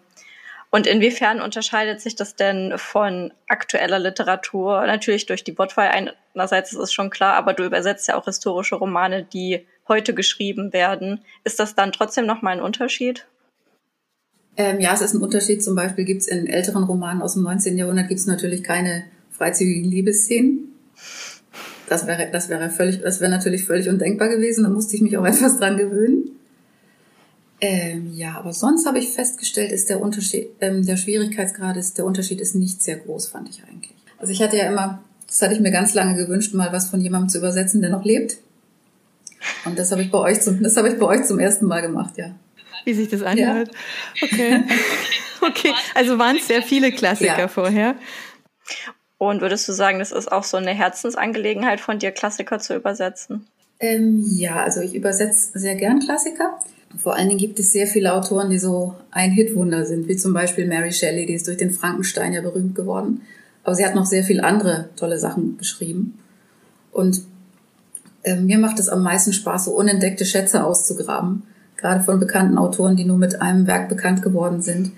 und 0.69 0.87
inwiefern 0.87 1.41
unterscheidet 1.41 1.99
sich 1.99 2.15
das 2.15 2.35
denn 2.35 2.77
von 2.77 3.33
aktueller 3.47 3.99
Literatur? 3.99 4.85
Natürlich 4.85 5.25
durch 5.25 5.43
die 5.43 5.57
Wortwahl 5.57 5.89
einerseits 5.89 6.71
ist 6.71 6.79
es 6.79 6.93
schon 6.93 7.09
klar, 7.09 7.35
aber 7.35 7.53
du 7.53 7.63
übersetzt 7.63 8.07
ja 8.07 8.15
auch 8.15 8.25
historische 8.25 8.75
Romane, 8.75 9.23
die 9.23 9.65
heute 9.87 10.13
geschrieben 10.13 10.73
werden. 10.73 11.25
Ist 11.43 11.59
das 11.59 11.75
dann 11.75 11.91
trotzdem 11.91 12.25
nochmal 12.25 12.53
ein 12.53 12.61
Unterschied? 12.61 13.25
Ähm, 14.57 14.79
ja, 14.79 14.93
es 14.93 15.01
ist 15.01 15.13
ein 15.13 15.21
Unterschied. 15.21 15.63
Zum 15.63 15.75
Beispiel 15.75 16.03
gibt 16.03 16.21
es 16.21 16.27
in 16.27 16.47
älteren 16.47 16.83
Romanen 16.83 17.21
aus 17.21 17.35
dem 17.35 17.43
19. 17.43 17.77
Jahrhundert 17.77 18.07
gibt 18.07 18.19
es 18.19 18.25
natürlich 18.25 18.63
keine 18.63 19.03
freizügigen 19.31 19.89
Liebesszenen. 19.89 20.73
Das 21.87 22.07
wäre, 22.07 22.29
das 22.31 22.49
wäre 22.49 22.69
völlig, 22.69 23.01
das 23.01 23.21
wäre 23.21 23.31
natürlich 23.31 23.65
völlig 23.65 23.87
undenkbar 23.87 24.29
gewesen. 24.29 24.63
Da 24.63 24.69
musste 24.69 24.95
ich 24.95 25.01
mich 25.01 25.15
auch 25.15 25.25
etwas 25.27 25.57
dran 25.57 25.77
gewöhnen. 25.77 26.31
Ähm, 27.59 28.13
ja, 28.13 28.37
aber 28.37 28.53
sonst 28.53 28.85
habe 28.85 28.99
ich 28.99 29.09
festgestellt, 29.09 29.71
ist 29.71 29.89
der 29.89 30.01
Unterschied, 30.01 30.49
ähm, 30.61 30.85
der 30.85 30.95
Schwierigkeitsgrad 30.95 31.75
ist, 31.77 31.97
der 31.97 32.05
Unterschied 32.05 32.39
ist 32.39 32.53
nicht 32.53 32.83
sehr 32.83 32.97
groß, 32.97 33.27
fand 33.27 33.49
ich 33.49 33.63
eigentlich. 33.63 33.95
Also 34.19 34.31
ich 34.31 34.41
hatte 34.41 34.57
ja 34.57 34.67
immer, 34.67 35.03
das 35.25 35.41
hatte 35.41 35.55
ich 35.55 35.59
mir 35.59 35.71
ganz 35.71 35.95
lange 35.95 36.15
gewünscht, 36.15 36.53
mal 36.53 36.71
was 36.71 36.89
von 36.89 37.01
jemandem 37.01 37.29
zu 37.29 37.39
übersetzen, 37.39 37.81
der 37.81 37.89
noch 37.89 38.05
lebt. 38.05 38.37
Und 39.65 39.79
das 39.79 39.91
habe 39.91 40.03
ich 40.03 40.11
bei 40.11 40.19
euch 40.19 40.41
zum, 40.41 40.61
das 40.61 40.77
habe 40.77 40.89
ich 40.89 40.99
bei 40.99 41.05
euch 41.05 41.25
zum 41.25 41.39
ersten 41.39 41.65
Mal 41.65 41.81
gemacht, 41.81 42.17
ja. 42.17 42.35
Wie 42.85 42.93
sich 42.93 43.09
das 43.09 43.23
anhört. 43.23 43.71
Ja. 44.15 44.27
Okay. 44.27 44.63
Okay. 45.39 45.71
Also 45.93 46.17
waren 46.17 46.37
es 46.37 46.47
sehr 46.47 46.63
viele 46.63 46.91
Klassiker 46.91 47.37
ja. 47.37 47.47
vorher. 47.47 47.95
Und 49.17 49.41
würdest 49.41 49.67
du 49.67 49.73
sagen, 49.73 49.99
das 49.99 50.11
ist 50.11 50.31
auch 50.31 50.43
so 50.43 50.57
eine 50.57 50.71
Herzensangelegenheit 50.71 51.79
von 51.79 51.99
dir, 51.99 52.11
Klassiker 52.11 52.59
zu 52.59 52.75
übersetzen? 52.75 53.47
Ähm, 53.79 54.23
ja, 54.25 54.63
also 54.63 54.81
ich 54.81 54.95
übersetze 54.95 55.57
sehr 55.57 55.75
gern 55.75 55.99
Klassiker. 55.99 56.59
Vor 56.97 57.15
allen 57.15 57.27
Dingen 57.27 57.39
gibt 57.39 57.59
es 57.59 57.71
sehr 57.71 57.87
viele 57.87 58.13
Autoren, 58.13 58.49
die 58.49 58.59
so 58.59 58.95
ein 59.11 59.31
Hitwunder 59.31 59.85
sind, 59.85 60.07
wie 60.07 60.15
zum 60.15 60.33
Beispiel 60.33 60.67
Mary 60.67 60.91
Shelley, 60.91 61.25
die 61.25 61.33
ist 61.33 61.47
durch 61.47 61.57
den 61.57 61.71
Frankenstein 61.71 62.33
ja 62.33 62.41
berühmt 62.41 62.75
geworden. 62.75 63.21
Aber 63.63 63.75
sie 63.75 63.85
hat 63.85 63.95
noch 63.95 64.05
sehr 64.05 64.23
viele 64.23 64.43
andere 64.43 64.89
tolle 64.95 65.19
Sachen 65.19 65.57
beschrieben. 65.57 66.17
Und 66.91 67.21
äh, 68.23 68.35
mir 68.35 68.57
macht 68.57 68.79
es 68.79 68.89
am 68.89 69.03
meisten 69.03 69.33
Spaß, 69.33 69.65
so 69.65 69.71
unentdeckte 69.71 70.25
Schätze 70.25 70.63
auszugraben, 70.63 71.43
gerade 71.77 72.03
von 72.03 72.19
bekannten 72.19 72.57
Autoren, 72.57 72.95
die 72.95 73.05
nur 73.05 73.17
mit 73.17 73.41
einem 73.41 73.67
Werk 73.67 73.89
bekannt 73.89 74.21
geworden 74.21 74.61
sind. 74.61 74.91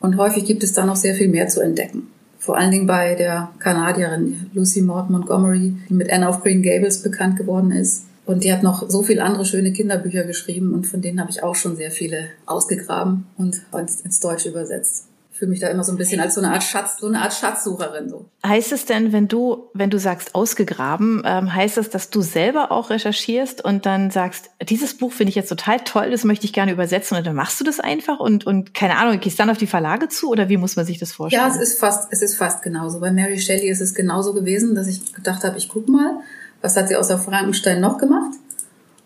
Und 0.00 0.16
häufig 0.16 0.44
gibt 0.44 0.64
es 0.64 0.72
da 0.72 0.84
noch 0.84 0.96
sehr 0.96 1.14
viel 1.14 1.28
mehr 1.28 1.48
zu 1.48 1.60
entdecken. 1.60 2.08
Vor 2.38 2.56
allen 2.56 2.70
Dingen 2.70 2.86
bei 2.86 3.14
der 3.14 3.50
Kanadierin 3.58 4.50
Lucy 4.52 4.82
Maud 4.82 5.10
Montgomery, 5.10 5.74
die 5.88 5.94
mit 5.94 6.12
Anne 6.12 6.28
of 6.28 6.42
Green 6.42 6.62
Gables 6.62 7.02
bekannt 7.02 7.36
geworden 7.36 7.70
ist 7.72 8.04
und 8.26 8.42
die 8.42 8.52
hat 8.52 8.62
noch 8.62 8.90
so 8.90 9.02
viele 9.02 9.22
andere 9.22 9.44
schöne 9.44 9.72
Kinderbücher 9.72 10.24
geschrieben 10.24 10.74
und 10.74 10.86
von 10.86 11.00
denen 11.00 11.20
habe 11.20 11.30
ich 11.30 11.42
auch 11.42 11.54
schon 11.54 11.76
sehr 11.76 11.92
viele 11.92 12.26
ausgegraben 12.44 13.26
und 13.38 13.62
ins 14.04 14.20
Deutsche 14.20 14.50
übersetzt. 14.50 15.06
Ich 15.36 15.40
fühle 15.40 15.50
mich 15.50 15.60
da 15.60 15.68
immer 15.68 15.84
so 15.84 15.92
ein 15.92 15.98
bisschen 15.98 16.18
als 16.18 16.34
so 16.34 16.40
eine 16.40 16.50
Art 16.50 16.62
Schatz, 16.62 16.96
so 16.98 17.08
eine 17.08 17.20
Art 17.20 17.34
Schatzsucherin 17.34 18.08
so. 18.08 18.30
Heißt 18.46 18.72
es 18.72 18.86
denn, 18.86 19.12
wenn 19.12 19.28
du, 19.28 19.68
wenn 19.74 19.90
du 19.90 19.98
sagst 19.98 20.34
ausgegraben, 20.34 21.20
ähm, 21.26 21.54
heißt 21.54 21.76
es, 21.76 21.90
dass 21.90 22.08
du 22.08 22.22
selber 22.22 22.72
auch 22.72 22.88
recherchierst 22.88 23.62
und 23.62 23.84
dann 23.84 24.10
sagst, 24.10 24.48
dieses 24.66 24.96
Buch 24.96 25.12
finde 25.12 25.28
ich 25.28 25.34
jetzt 25.34 25.50
total 25.50 25.80
toll, 25.80 26.10
das 26.10 26.24
möchte 26.24 26.46
ich 26.46 26.54
gerne 26.54 26.72
übersetzen 26.72 27.18
und 27.18 27.26
dann 27.26 27.36
machst 27.36 27.60
du 27.60 27.64
das 27.64 27.80
einfach 27.80 28.18
und 28.18 28.46
und 28.46 28.72
keine 28.72 28.96
Ahnung, 28.96 29.20
gehst 29.20 29.38
dann 29.38 29.50
auf 29.50 29.58
die 29.58 29.66
Verlage 29.66 30.08
zu 30.08 30.30
oder 30.30 30.48
wie 30.48 30.56
muss 30.56 30.74
man 30.76 30.86
sich 30.86 30.98
das 30.98 31.12
vorstellen? 31.12 31.46
Ja, 31.46 31.54
es 31.54 31.60
ist 31.60 31.78
fast, 31.78 32.10
es 32.12 32.22
ist 32.22 32.38
fast 32.38 32.62
genauso. 32.62 33.00
Bei 33.00 33.12
Mary 33.12 33.38
Shelley 33.38 33.68
ist 33.68 33.82
es 33.82 33.92
genauso 33.92 34.32
gewesen, 34.32 34.74
dass 34.74 34.86
ich 34.86 35.12
gedacht 35.12 35.44
habe, 35.44 35.58
ich 35.58 35.68
guck 35.68 35.86
mal 35.86 36.22
was 36.62 36.76
hat 36.76 36.88
sie 36.88 36.96
außer 36.96 37.18
Frankenstein 37.18 37.80
noch 37.80 37.98
gemacht? 37.98 38.32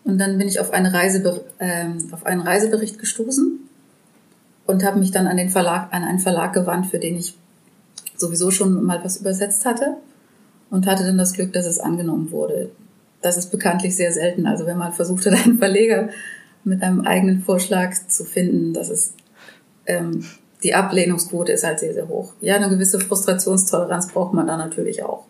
Und 0.03 0.17
dann 0.17 0.37
bin 0.37 0.47
ich 0.47 0.59
auf, 0.59 0.71
eine 0.71 0.93
Reiseber 0.93 1.41
ähm, 1.59 2.09
auf 2.11 2.25
einen 2.25 2.41
Reisebericht 2.41 2.97
gestoßen 2.97 3.59
und 4.67 4.83
habe 4.83 4.99
mich 4.99 5.11
dann 5.11 5.27
an 5.27 5.37
den 5.37 5.49
Verlag, 5.49 5.87
an 5.91 6.03
einen 6.03 6.19
Verlag 6.19 6.53
gewandt, 6.53 6.87
für 6.87 6.99
den 6.99 7.17
ich 7.17 7.35
sowieso 8.15 8.51
schon 8.51 8.83
mal 8.83 9.03
was 9.03 9.17
übersetzt 9.17 9.65
hatte 9.65 9.97
und 10.69 10.87
hatte 10.87 11.03
dann 11.03 11.17
das 11.17 11.33
Glück, 11.33 11.53
dass 11.53 11.65
es 11.65 11.79
angenommen 11.79 12.31
wurde. 12.31 12.71
Das 13.21 13.37
ist 13.37 13.51
bekanntlich 13.51 13.95
sehr 13.95 14.11
selten. 14.11 14.45
Also 14.45 14.65
wenn 14.65 14.77
man 14.77 14.93
versucht 14.93 15.25
hat, 15.27 15.33
einen 15.33 15.57
Verleger 15.57 16.09
mit 16.63 16.83
einem 16.83 17.01
eigenen 17.01 17.41
Vorschlag 17.41 17.93
zu 18.07 18.23
finden, 18.23 18.73
das 18.73 18.89
ist 18.89 19.15
ähm, 19.87 20.23
die 20.63 20.75
Ablehnungsquote 20.75 21.51
ist 21.51 21.63
halt 21.63 21.79
sehr, 21.79 21.93
sehr 21.93 22.07
hoch. 22.07 22.33
Ja, 22.39 22.55
eine 22.55 22.69
gewisse 22.69 22.99
Frustrationstoleranz 22.99 24.11
braucht 24.11 24.33
man 24.33 24.47
da 24.47 24.57
natürlich 24.57 25.03
auch. 25.03 25.25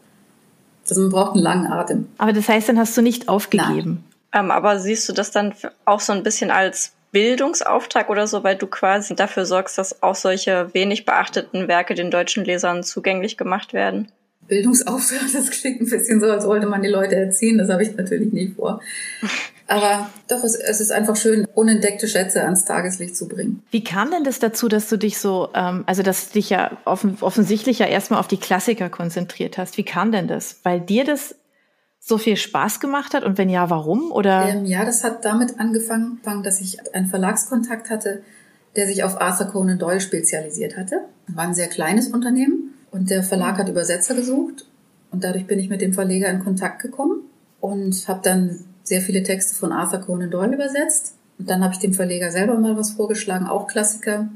Also 0.90 1.02
man 1.02 1.12
braucht 1.12 1.36
einen 1.36 1.44
langen 1.44 1.68
Atem. 1.68 2.08
Aber 2.18 2.34
das 2.34 2.50
heißt, 2.50 2.68
dann 2.70 2.78
hast 2.78 2.98
du 2.98 3.02
nicht 3.02 3.30
aufgegeben. 3.30 4.04
Ähm, 4.34 4.52
aber 4.52 4.80
siehst 4.80 5.08
du 5.08 5.14
das 5.14 5.32
dann 5.32 5.54
auch 5.86 6.02
so 6.02 6.12
ein 6.12 6.24
bisschen 6.24 6.52
als 6.52 6.92
Bildungsauftrag 7.12 8.10
oder 8.10 8.28
so, 8.28 8.44
weil 8.44 8.56
du 8.56 8.68
quasi 8.68 9.16
dafür 9.16 9.46
sorgst, 9.46 9.78
dass 9.78 10.02
auch 10.02 10.16
solche 10.16 10.74
wenig 10.74 11.06
beachteten 11.06 11.68
Werke 11.68 11.94
den 11.94 12.12
deutschen 12.12 12.46
Lesern 12.46 12.84
zugänglich 12.84 13.38
gemacht 13.38 13.74
werden? 13.74 14.12
Bildungsauftrag, 14.48 15.32
das 15.34 15.50
klingt 15.50 15.82
ein 15.82 15.90
bisschen 15.90 16.20
so, 16.20 16.28
als 16.28 16.46
wollte 16.46 16.68
man 16.68 16.82
die 16.82 16.90
Leute 16.90 17.16
erziehen. 17.16 17.58
Das 17.58 17.70
habe 17.70 17.84
ich 17.84 17.96
natürlich 17.96 18.34
nie 18.34 18.50
vor. 18.50 18.82
Aber 19.68 20.10
doch, 20.28 20.44
es, 20.44 20.56
es 20.56 20.82
ist 20.82 20.92
einfach 20.92 21.16
schön, 21.16 21.48
unentdeckte 21.54 22.06
Schätze 22.06 22.44
ans 22.44 22.66
Tageslicht 22.66 23.16
zu 23.16 23.30
bringen. 23.30 23.64
Wie 23.72 23.84
kam 23.86 24.12
denn 24.12 24.26
das 24.26 24.40
dazu, 24.40 24.68
dass 24.68 24.90
du 24.90 24.98
dich 24.98 25.18
so, 25.18 25.48
ähm, 25.54 25.84
also 25.86 26.04
dass 26.04 26.28
du 26.28 26.34
dich 26.34 26.50
ja 26.50 26.78
offen, 26.84 27.18
offensichtlich 27.22 27.80
ja 27.80 27.86
erstmal 27.86 28.20
auf 28.20 28.28
die 28.28 28.40
Klassiker 28.40 28.90
konzentriert 28.90 29.58
hast? 29.58 29.78
Wie 29.78 29.86
kam 29.86 30.12
denn 30.12 30.28
das? 30.28 30.60
Weil 30.64 30.82
dir 30.82 31.06
das 31.06 31.36
so 32.04 32.18
viel 32.18 32.36
Spaß 32.36 32.80
gemacht 32.80 33.14
hat? 33.14 33.24
Und 33.24 33.38
wenn 33.38 33.50
ja, 33.50 33.70
warum? 33.70 34.12
Oder? 34.12 34.50
Ähm, 34.50 34.66
ja, 34.66 34.84
das 34.84 35.04
hat 35.04 35.24
damit 35.24 35.60
angefangen, 35.60 36.20
dass 36.44 36.60
ich 36.60 36.94
einen 36.94 37.08
Verlagskontakt 37.08 37.90
hatte, 37.90 38.24
der 38.76 38.88
sich 38.88 39.04
auf 39.04 39.22
Arthur 39.22 39.48
Conan 39.48 39.80
Doyle 39.80 40.02
spezialisiert 40.02 40.76
hatte. 40.76 41.02
War 41.28 41.46
ein 41.46 41.54
sehr 41.54 41.68
kleines 41.68 42.08
Unternehmen 42.08 42.74
und 42.90 43.10
der 43.10 43.24
Verlag 43.24 43.58
hat 43.58 43.70
Übersetzer 43.70 44.16
gesucht 44.16 44.66
und 45.12 45.24
dadurch 45.24 45.46
bin 45.46 45.60
ich 45.60 45.70
mit 45.70 45.82
dem 45.82 45.94
Verleger 45.94 46.30
in 46.30 46.44
Kontakt 46.44 46.82
gekommen 46.82 47.22
und 47.60 48.08
habe 48.08 48.22
dann 48.24 48.66
sehr 48.84 49.02
viele 49.02 49.22
Texte 49.24 49.56
von 49.56 49.72
Arthur 49.72 50.00
Conan 50.00 50.32
Doyle 50.32 50.56
übersetzt. 50.56 51.16
Und 51.38 51.50
dann 51.50 51.64
habe 51.64 51.74
ich 51.74 51.80
dem 51.80 51.94
Verleger 51.94 52.32
selber 52.32 52.58
mal 52.58 52.78
was 52.78 52.92
vorgeschlagen, 52.92 53.48
auch 53.48 53.68
Klassiker. 53.68 54.30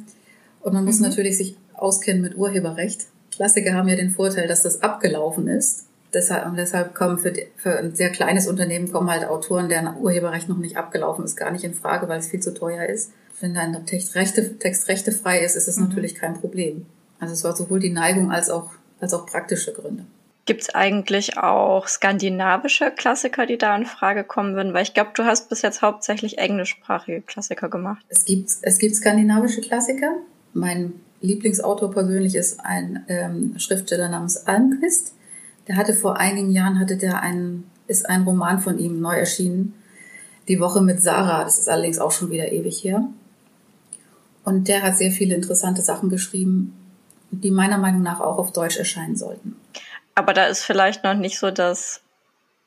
Und 0.61 0.73
man 0.73 0.85
muss 0.85 0.99
mhm. 0.99 1.07
natürlich 1.07 1.37
sich 1.37 1.57
auskennen 1.73 2.21
mit 2.21 2.37
Urheberrecht. 2.37 3.07
Klassiker 3.31 3.73
haben 3.73 3.87
ja 3.87 3.95
den 3.95 4.11
Vorteil, 4.11 4.47
dass 4.47 4.63
das 4.63 4.83
abgelaufen 4.83 5.47
ist 5.47 5.85
deshalb, 6.15 6.45
und 6.47 6.55
deshalb 6.55 6.95
kommen 6.95 7.19
für, 7.19 7.31
die, 7.31 7.45
für 7.57 7.77
ein 7.77 7.95
sehr 7.95 8.09
kleines 8.09 8.47
Unternehmen 8.47 8.91
kommen 8.91 9.09
halt 9.09 9.25
Autoren, 9.25 9.69
deren 9.69 9.97
Urheberrecht 9.97 10.49
noch 10.49 10.57
nicht 10.57 10.77
abgelaufen 10.77 11.23
ist, 11.25 11.35
gar 11.35 11.51
nicht 11.51 11.63
in 11.63 11.75
Frage, 11.75 12.07
weil 12.07 12.19
es 12.19 12.27
viel 12.27 12.39
zu 12.39 12.53
teuer 12.53 12.85
ist. 12.85 13.11
Wenn 13.41 13.53
dein 13.53 13.85
Text, 13.85 14.15
Rechte, 14.15 14.57
Text 14.57 14.87
rechtefrei 14.87 15.41
ist, 15.41 15.55
ist 15.55 15.67
es 15.67 15.77
mhm. 15.77 15.87
natürlich 15.87 16.15
kein 16.15 16.39
Problem. 16.39 16.85
Also 17.19 17.33
es 17.33 17.43
war 17.43 17.55
sowohl 17.55 17.79
die 17.79 17.91
Neigung 17.91 18.31
als 18.31 18.49
auch, 18.49 18.71
als 18.99 19.13
auch 19.13 19.25
praktische 19.25 19.73
Gründe. 19.73 20.05
Gibt 20.45 20.61
es 20.61 20.75
eigentlich 20.75 21.37
auch 21.37 21.87
skandinavische 21.87 22.91
Klassiker, 22.91 23.47
die 23.47 23.57
da 23.57 23.75
in 23.75 23.85
Frage 23.85 24.23
kommen 24.23 24.55
würden? 24.55 24.73
Weil 24.73 24.83
ich 24.83 24.93
glaube, 24.93 25.09
du 25.15 25.25
hast 25.25 25.49
bis 25.49 25.63
jetzt 25.63 25.81
hauptsächlich 25.81 26.37
englischsprachige 26.37 27.21
Klassiker 27.21 27.67
gemacht. 27.67 28.05
Es 28.09 28.25
gibt, 28.25 28.51
es 28.61 28.77
gibt 28.77 28.95
skandinavische 28.95 29.61
Klassiker. 29.61 30.17
Mein 30.53 30.93
Lieblingsautor 31.21 31.91
persönlich 31.91 32.35
ist 32.35 32.59
ein 32.59 33.05
ähm, 33.07 33.55
Schriftsteller 33.57 34.07
namens 34.07 34.45
Almquist. 34.45 35.13
Der 35.67 35.77
hatte 35.77 35.93
vor 35.93 36.17
einigen 36.17 36.51
Jahren, 36.51 36.79
hatte 36.79 36.97
der 36.97 37.21
ein, 37.21 37.63
ist 37.87 38.07
ein 38.07 38.23
Roman 38.23 38.59
von 38.59 38.77
ihm 38.77 38.99
neu 39.01 39.15
erschienen. 39.15 39.73
Die 40.47 40.59
Woche 40.59 40.81
mit 40.81 41.01
Sarah, 41.01 41.43
das 41.43 41.57
ist 41.57 41.69
allerdings 41.69 41.99
auch 41.99 42.11
schon 42.11 42.29
wieder 42.29 42.51
ewig 42.51 42.83
her. 42.83 43.07
Und 44.43 44.67
der 44.67 44.83
hat 44.83 44.97
sehr 44.97 45.11
viele 45.11 45.33
interessante 45.33 45.81
Sachen 45.81 46.09
geschrieben, 46.09 46.73
die 47.31 47.49
meiner 47.49 47.79
Meinung 47.79 48.03
nach 48.03 48.19
auch 48.19 48.37
auf 48.37 48.51
Deutsch 48.51 48.77
erscheinen 48.77 49.15
sollten. 49.15 49.55
Aber 50.13 50.33
da 50.33 50.45
ist 50.45 50.63
vielleicht 50.63 51.03
noch 51.03 51.15
nicht 51.15 51.39
so 51.39 51.49
das 51.51 52.01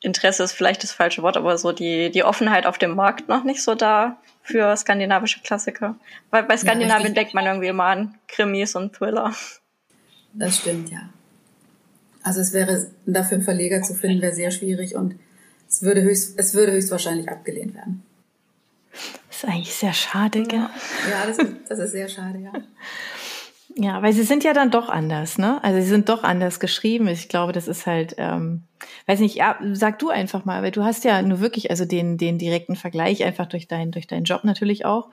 Interesse 0.01 0.43
ist 0.43 0.53
vielleicht 0.53 0.83
das 0.83 0.93
falsche 0.93 1.23
Wort, 1.23 1.35
aber 1.35 1.57
so 1.57 1.73
die, 1.73 2.09
die 2.09 2.23
Offenheit 2.23 2.65
auf 2.65 2.77
dem 2.77 2.95
Markt 2.95 3.27
noch 3.27 3.43
nicht 3.43 3.61
so 3.61 3.75
da 3.75 4.17
für 4.41 4.75
skandinavische 4.77 5.41
Klassiker. 5.41 5.95
Weil 6.31 6.43
bei 6.43 6.55
Skandinavien 6.55 7.09
ja, 7.09 7.13
denkt 7.13 7.33
man 7.33 7.45
irgendwie 7.45 7.67
immer 7.67 7.85
an 7.85 8.17
Krimis 8.27 8.75
und 8.75 8.93
Thriller. 8.93 9.33
Das 10.33 10.57
stimmt, 10.57 10.89
ja. 10.89 11.09
Also 12.29 12.41
es 12.41 12.53
wäre 12.53 12.85
dafür 13.07 13.37
einen 13.37 13.43
Verleger 13.43 13.81
zu 13.81 13.95
finden, 13.95 14.21
wäre 14.21 14.35
sehr 14.35 14.51
schwierig 14.51 14.95
und 14.95 15.15
es 15.67 15.81
würde 15.81 16.03
höchst, 16.03 16.37
es 16.37 16.53
würde 16.53 16.73
höchstwahrscheinlich 16.73 17.27
abgelehnt 17.27 17.73
werden. 17.73 18.03
Das 18.91 19.37
ist 19.37 19.45
eigentlich 19.45 19.73
sehr 19.73 19.93
schade, 19.93 20.43
gell? 20.43 20.59
Ja, 21.09 21.25
das 21.25 21.39
ist, 21.39 21.53
das 21.67 21.79
ist 21.79 21.91
sehr 21.91 22.07
schade, 22.07 22.37
ja. 22.37 22.53
Ja, 23.75 24.01
weil 24.01 24.13
sie 24.13 24.23
sind 24.23 24.43
ja 24.43 24.53
dann 24.53 24.71
doch 24.71 24.89
anders, 24.89 25.37
ne? 25.37 25.63
Also 25.63 25.79
sie 25.79 25.87
sind 25.87 26.09
doch 26.09 26.23
anders 26.23 26.59
geschrieben. 26.59 27.07
Ich 27.07 27.29
glaube, 27.29 27.53
das 27.53 27.67
ist 27.67 27.85
halt, 27.87 28.15
ähm, 28.17 28.63
weiß 29.05 29.21
nicht, 29.21 29.35
ja, 29.35 29.57
sag 29.71 29.99
du 29.99 30.09
einfach 30.09 30.43
mal, 30.43 30.61
weil 30.61 30.71
du 30.71 30.83
hast 30.83 31.05
ja 31.05 31.21
nur 31.21 31.39
wirklich 31.39 31.69
also 31.69 31.85
den 31.85 32.17
den 32.17 32.37
direkten 32.37 32.75
Vergleich 32.75 33.23
einfach 33.23 33.45
durch 33.45 33.67
deinen 33.67 33.91
durch 33.91 34.05
deinen 34.05 34.25
Job 34.25 34.43
natürlich 34.43 34.85
auch. 34.85 35.09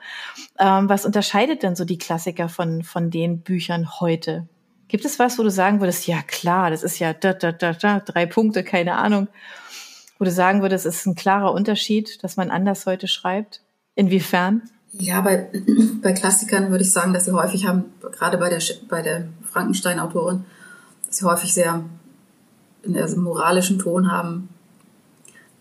Ähm, 0.59 0.89
was 0.89 1.05
unterscheidet 1.05 1.63
denn 1.63 1.75
so 1.75 1.85
die 1.85 1.99
Klassiker 1.99 2.49
von 2.49 2.83
von 2.83 3.09
den 3.09 3.41
Büchern 3.41 3.99
heute? 4.01 4.49
Gibt 4.87 5.03
es 5.05 5.19
was, 5.19 5.37
wo 5.37 5.43
du 5.43 5.51
sagen 5.51 5.81
würdest, 5.81 6.07
ja 6.07 6.21
klar, 6.21 6.69
das 6.69 6.83
ist 6.83 6.99
ja 6.99 7.13
da, 7.13 7.33
da, 7.33 7.51
da, 7.51 7.73
da, 7.73 7.99
drei 7.99 8.25
Punkte, 8.25 8.63
keine 8.63 8.95
Ahnung, 8.95 9.27
wo 10.17 10.25
du 10.25 10.31
sagen 10.31 10.61
würdest, 10.61 10.85
es 10.85 10.97
ist 10.97 11.05
ein 11.05 11.15
klarer 11.15 11.51
Unterschied, 11.51 12.23
dass 12.23 12.37
man 12.37 12.51
anders 12.51 12.85
heute 12.85 13.07
schreibt? 13.07 13.61
Inwiefern? 13.95 14.61
Ja, 14.93 15.21
bei, 15.21 15.49
bei 16.01 16.13
Klassikern 16.13 16.71
würde 16.71 16.83
ich 16.83 16.91
sagen, 16.91 17.13
dass 17.13 17.25
sie 17.25 17.33
häufig 17.33 17.67
haben, 17.67 17.85
gerade 17.99 18.37
bei 18.37 18.49
der, 18.49 18.61
bei 18.87 19.01
der 19.01 19.27
Frankenstein-Autorin, 19.51 20.45
dass 21.05 21.17
sie 21.17 21.25
häufig 21.25 21.53
sehr 21.53 21.83
einen 22.85 23.21
moralischen 23.21 23.79
Ton 23.79 24.11
haben. 24.11 24.49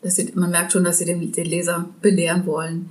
Dass 0.02 0.16
sie, 0.16 0.32
man 0.34 0.50
merkt 0.50 0.72
schon, 0.72 0.84
dass 0.84 0.98
sie 0.98 1.04
den, 1.04 1.32
den 1.32 1.46
Leser 1.46 1.86
belehren 2.00 2.46
wollen. 2.46 2.90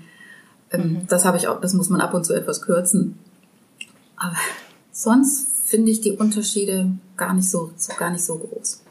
Ähm, 0.72 0.82
mhm. 0.82 1.08
Das 1.08 1.26
habe 1.26 1.38
ich 1.38 1.48
auch, 1.48 1.62
das 1.62 1.74
muss 1.74 1.90
man 1.90 2.02
ab 2.02 2.14
und 2.14 2.26
zu 2.26 2.34
etwas 2.34 2.62
kürzen. 2.62 3.18
Aber 4.18 4.36
sonst 4.92 5.55
finde 5.66 5.92
ich 5.92 6.02
die 6.02 6.12
Unterschiede 6.12 6.92
gar 7.18 7.34
nicht 7.34 7.50
so, 7.50 7.72
gar 7.98 8.12
nicht 8.12 8.24
so 8.24 8.38
groß. 8.38 8.84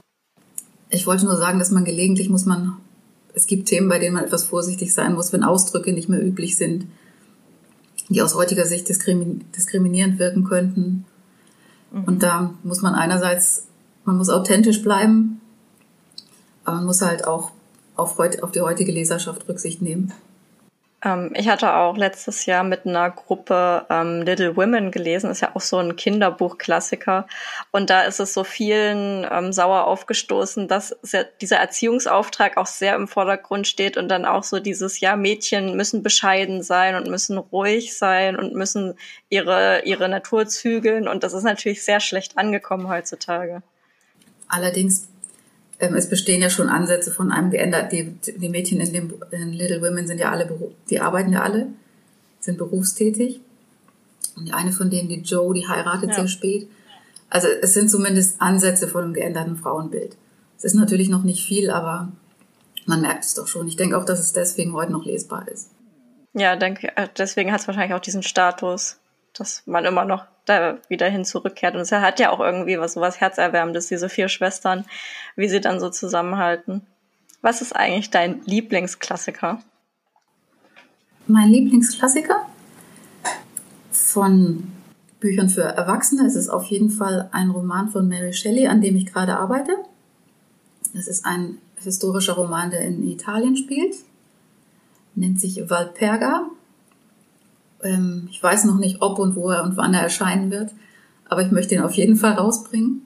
Ich 0.90 1.07
wollte 1.07 1.25
nur 1.25 1.37
sagen, 1.37 1.59
dass 1.59 1.71
man 1.71 1.85
gelegentlich 1.85 2.28
muss 2.28 2.47
man, 2.47 2.76
es 3.33 3.47
gibt 3.47 3.69
Themen, 3.69 3.88
bei 3.88 3.99
denen 3.99 4.14
man 4.14 4.25
etwas 4.25 4.45
vorsichtig 4.45 4.93
sein 4.93 5.14
muss, 5.14 5.33
wenn 5.33 5.45
Ausdrücke 5.45 5.93
nicht 5.93 6.09
mehr 6.09 6.25
üblich 6.25 6.57
sind, 6.57 6.87
die 8.09 8.23
aus 8.23 8.35
heutiger 8.35 8.66
Sicht 8.66 8.88
diskriminierend 8.88 10.19
wirken 10.19 10.45
könnten. 10.45 11.04
Mhm. 11.93 12.04
Und 12.04 12.23
da 12.23 12.54
muss 12.64 12.83
man 12.83 12.95
einerseits, 12.95 13.66
man 14.04 14.16
muss 14.16 14.28
authentisch 14.28 14.83
bleiben, 14.83 15.40
aber 16.64 16.76
man 16.76 16.87
muss 16.87 17.02
halt 17.02 17.26
auch 17.26 17.52
auf, 17.95 18.19
auf 18.19 18.52
die 18.52 18.61
heutige 18.61 18.93
Leserschaft 18.93 19.49
Rücksicht 19.49 19.81
nehmen. 19.81 20.12
Ähm, 21.04 21.32
ich 21.34 21.49
hatte 21.49 21.75
auch 21.75 21.96
letztes 21.96 22.46
Jahr 22.46 22.64
mit 22.64 22.87
einer 22.87 23.11
Gruppe 23.11 23.87
ähm, 23.90 24.23
Little 24.23 24.56
Women 24.56 24.90
gelesen, 24.90 25.30
ist 25.30 25.42
ja 25.42 25.54
auch 25.54 25.61
so 25.61 25.78
ein 25.78 25.96
Kinderbuchklassiker. 25.96 27.26
Und 27.70 27.90
da 27.90 28.02
ist 28.02 28.20
es 28.20 28.32
so 28.32 28.44
vielen 28.44 29.26
ähm, 29.30 29.52
sauer 29.52 29.87
aufgestoßen, 29.87 30.66
dass 30.66 30.96
dieser 31.40 31.58
Erziehungsauftrag 31.58 32.56
auch 32.56 32.66
sehr 32.66 32.94
im 32.94 33.08
Vordergrund 33.08 33.68
steht 33.68 33.96
und 33.96 34.08
dann 34.08 34.25
auch 34.25 34.42
so 34.44 34.61
dieses, 34.61 35.00
ja, 35.00 35.16
Mädchen 35.16 35.76
müssen 35.76 36.02
bescheiden 36.02 36.62
sein 36.62 36.94
und 36.94 37.08
müssen 37.08 37.37
ruhig 37.38 37.96
sein 37.96 38.37
und 38.37 38.54
müssen 38.54 38.94
ihre, 39.28 39.82
ihre 39.84 40.08
Natur 40.08 40.46
zügeln. 40.46 41.06
Und 41.08 41.23
das 41.23 41.34
ist 41.34 41.44
natürlich 41.44 41.84
sehr 41.84 42.00
schlecht 42.00 42.38
angekommen 42.38 42.88
heutzutage. 42.88 43.62
Allerdings 44.49 45.08
es 45.78 46.09
bestehen 46.09 46.40
ja 46.40 46.50
schon 46.50 46.69
Ansätze 46.69 47.11
von 47.11 47.33
einem 47.33 47.50
geändert. 47.50 47.93
Die, 47.93 48.16
die 48.37 48.49
Mädchen 48.49 48.81
in, 48.81 48.93
dem, 48.93 49.14
in 49.31 49.52
Little 49.52 49.83
Women 49.83 50.07
sind 50.07 50.19
ja 50.19 50.31
alle, 50.31 50.49
die 50.88 51.00
arbeiten 51.00 51.33
ja 51.33 51.43
alle, 51.43 51.69
sind 52.40 52.59
berufstätig. 52.59 53.40
Und 54.37 54.47
die 54.47 54.52
eine 54.52 54.73
von 54.73 54.90
denen, 54.90 55.09
die 55.09 55.21
Joe, 55.21 55.54
die 55.54 55.66
heiratet 55.69 56.11
ja. 56.11 56.14
sehr 56.14 56.28
spät. 56.28 56.69
Also 57.31 57.49
es 57.62 57.75
sind 57.75 57.90
zumindest 57.90 58.40
Ansätze 58.40 58.88
von 58.88 59.04
einem 59.04 59.14
geänderten 59.14 59.57
Frauenbild. 59.57 60.16
Es 60.57 60.64
ist 60.64 60.75
natürlich 60.75 61.09
noch 61.09 61.25
nicht 61.25 61.45
viel, 61.45 61.71
aber 61.71 62.12
man 62.87 63.00
merkt 63.00 63.25
es 63.25 63.35
doch 63.35 63.47
schon. 63.47 63.69
Ich 63.69 63.76
denke 63.76 63.99
auch, 63.99 64.04
dass 64.04 64.21
es 64.21 64.33
deswegen 64.33 64.73
heute 64.73 64.93
noch 64.93 65.04
lesbar 65.04 65.49
ist. 65.49 65.71
Ja, 66.33 66.57
denke, 66.57 66.97
äh, 66.97 67.09
deswegen 67.16 67.52
hat 67.52 67.61
es 67.61 67.66
wahrscheinlich 67.66 67.95
auch 67.95 68.00
diesen 68.00 68.23
Status, 68.23 68.99
dass 69.35 69.62
man 69.67 69.85
immer 69.85 70.05
noch 70.05 70.26
da 70.45 70.79
wieder 70.88 71.09
hin 71.09 71.25
zurückkehrt. 71.25 71.75
Und 71.75 71.81
es 71.81 71.93
hat 71.93 72.21
ja 72.21 72.31
auch 72.31 72.41
irgendwie 72.41 72.79
was 72.79 72.95
sowas 72.95 73.21
Herzerwärmendes, 73.21 73.88
diese 73.88 74.09
vier 74.09 74.29
Schwestern, 74.29 74.85
wie 75.37 75.49
sie 75.49 75.61
dann 75.61 75.81
so 75.81 75.91
zusammenhalten. 75.91 76.87
Was 77.43 77.61
ist 77.61 77.75
eigentlich 77.75 78.11
dein 78.11 78.43
Lieblingsklassiker? 78.45 79.61
Mein 81.26 81.49
Lieblingsklassiker 81.49 82.47
von 83.91 84.73
Büchern 85.21 85.49
für 85.49 85.62
Erwachsene 85.62 86.26
ist 86.26 86.37
es 86.37 86.49
auf 86.49 86.64
jeden 86.64 86.91
Fall 86.91 87.29
ein 87.33 87.50
Roman 87.50 87.88
von 87.88 88.09
Mary 88.09 88.33
Shelley, 88.33 88.67
an 88.67 88.83
dem 88.83 88.97
ich 88.97 89.07
gerade 89.07 89.37
arbeite. 89.37 89.73
Das 90.93 91.07
ist 91.07 91.25
ein 91.25 91.59
historischer 91.76 92.35
Roman, 92.35 92.71
der 92.71 92.83
in 92.83 93.03
Italien 93.09 93.57
spielt. 93.57 93.97
Nennt 95.14 95.41
sich 95.41 95.69
Valperga 95.69 96.50
ähm, 97.85 98.29
ich 98.31 98.43
weiß 98.43 98.64
noch 98.64 98.79
nicht, 98.79 99.03
ob 99.03 99.19
und 99.19 99.37
wo 99.37 99.50
er 99.50 99.62
und 99.62 99.76
wann 99.76 99.95
er 99.95 100.03
erscheinen 100.03 100.50
wird, 100.50 100.73
aber 101.29 101.43
ich 101.43 101.50
möchte 101.50 101.75
ihn 101.75 101.83
auf 101.83 101.95
jeden 101.95 102.17
Fall 102.17 102.33
rausbringen. 102.33 103.03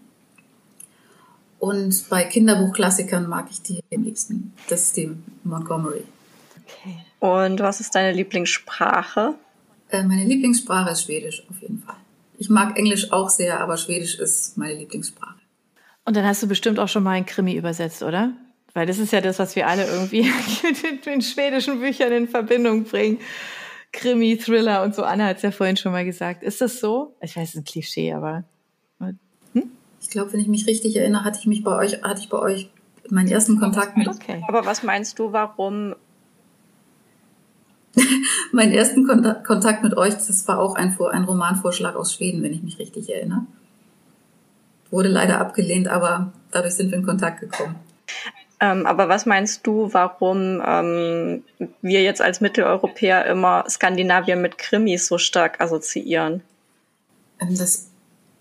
Und 1.58 2.08
bei 2.08 2.24
Kinderbuchklassikern 2.24 3.28
mag 3.28 3.48
ich 3.50 3.62
die 3.62 3.82
am 3.92 4.04
liebsten. 4.04 4.52
Das 4.68 4.82
ist 4.82 4.96
die 4.96 5.10
Montgomery. 5.42 6.04
Okay. 6.64 6.98
Und 7.18 7.60
was 7.60 7.80
ist 7.80 7.94
deine 7.94 8.12
Lieblingssprache? 8.12 9.34
Äh, 9.90 10.04
meine 10.04 10.24
Lieblingssprache 10.24 10.90
ist 10.90 11.04
Schwedisch, 11.04 11.42
auf 11.50 11.60
jeden 11.60 11.82
Fall. 11.82 11.96
Ich 12.38 12.48
mag 12.48 12.78
Englisch 12.78 13.10
auch 13.10 13.28
sehr, 13.28 13.60
aber 13.60 13.76
Schwedisch 13.76 14.18
ist 14.18 14.56
meine 14.56 14.74
Lieblingssprache. 14.74 15.34
Und 16.04 16.16
dann 16.16 16.24
hast 16.24 16.42
du 16.42 16.46
bestimmt 16.46 16.78
auch 16.78 16.88
schon 16.88 17.02
mal 17.02 17.12
ein 17.12 17.26
Krimi 17.26 17.54
übersetzt, 17.54 18.02
oder? 18.02 18.32
Weil 18.74 18.86
das 18.86 18.98
ist 18.98 19.12
ja 19.12 19.20
das, 19.20 19.38
was 19.40 19.56
wir 19.56 19.66
alle 19.66 19.86
irgendwie 19.86 20.22
mit 20.62 21.04
den 21.04 21.20
schwedischen 21.20 21.80
Büchern 21.80 22.12
in 22.12 22.28
Verbindung 22.28 22.84
bringen. 22.84 23.18
Krimi, 23.92 24.36
Thriller 24.36 24.82
und 24.82 24.94
so. 24.94 25.02
Anna 25.02 25.26
hat 25.26 25.36
es 25.36 25.42
ja 25.42 25.50
vorhin 25.50 25.76
schon 25.76 25.92
mal 25.92 26.04
gesagt. 26.04 26.42
Ist 26.42 26.60
das 26.60 26.80
so? 26.80 27.16
Ich 27.20 27.36
weiß, 27.36 27.48
es 27.48 27.54
ist 27.54 27.60
ein 27.60 27.64
Klischee, 27.64 28.12
aber. 28.12 28.44
Hm? 29.00 29.70
Ich 30.00 30.10
glaube, 30.10 30.32
wenn 30.32 30.40
ich 30.40 30.48
mich 30.48 30.66
richtig 30.66 30.96
erinnere, 30.96 31.24
hatte 31.24 31.38
ich 31.40 31.46
mich 31.46 31.64
bei 31.64 31.74
euch, 31.74 32.02
hatte 32.02 32.20
ich 32.20 32.28
bei 32.28 32.38
euch 32.38 32.70
meinen 33.10 33.28
ersten 33.28 33.58
Kontakt 33.58 33.96
mit. 33.96 34.08
Okay. 34.08 34.42
Aber 34.48 34.66
was 34.66 34.82
meinst 34.82 35.18
du, 35.18 35.32
warum? 35.32 35.94
meinen 38.52 38.72
ersten 38.72 39.06
Kontakt 39.06 39.82
mit 39.82 39.96
euch, 39.96 40.14
das 40.14 40.46
war 40.46 40.58
auch 40.58 40.74
ein, 40.74 40.96
ein 41.10 41.24
Romanvorschlag 41.24 41.96
aus 41.96 42.14
Schweden, 42.14 42.42
wenn 42.42 42.52
ich 42.52 42.62
mich 42.62 42.78
richtig 42.78 43.08
erinnere. 43.08 43.46
Wurde 44.90 45.08
leider 45.08 45.40
abgelehnt, 45.40 45.88
aber 45.88 46.32
dadurch 46.50 46.74
sind 46.74 46.90
wir 46.90 46.98
in 46.98 47.04
Kontakt 47.04 47.40
gekommen. 47.40 47.76
Ähm, 48.60 48.86
aber 48.86 49.08
was 49.08 49.24
meinst 49.24 49.66
du, 49.66 49.92
warum 49.92 50.60
ähm, 50.66 51.44
wir 51.80 52.02
jetzt 52.02 52.20
als 52.20 52.40
Mitteleuropäer 52.40 53.26
immer 53.26 53.64
Skandinavien 53.68 54.42
mit 54.42 54.58
Krimis 54.58 55.06
so 55.06 55.18
stark 55.18 55.60
assoziieren? 55.60 56.42
Ähm, 57.40 57.56
das 57.56 57.88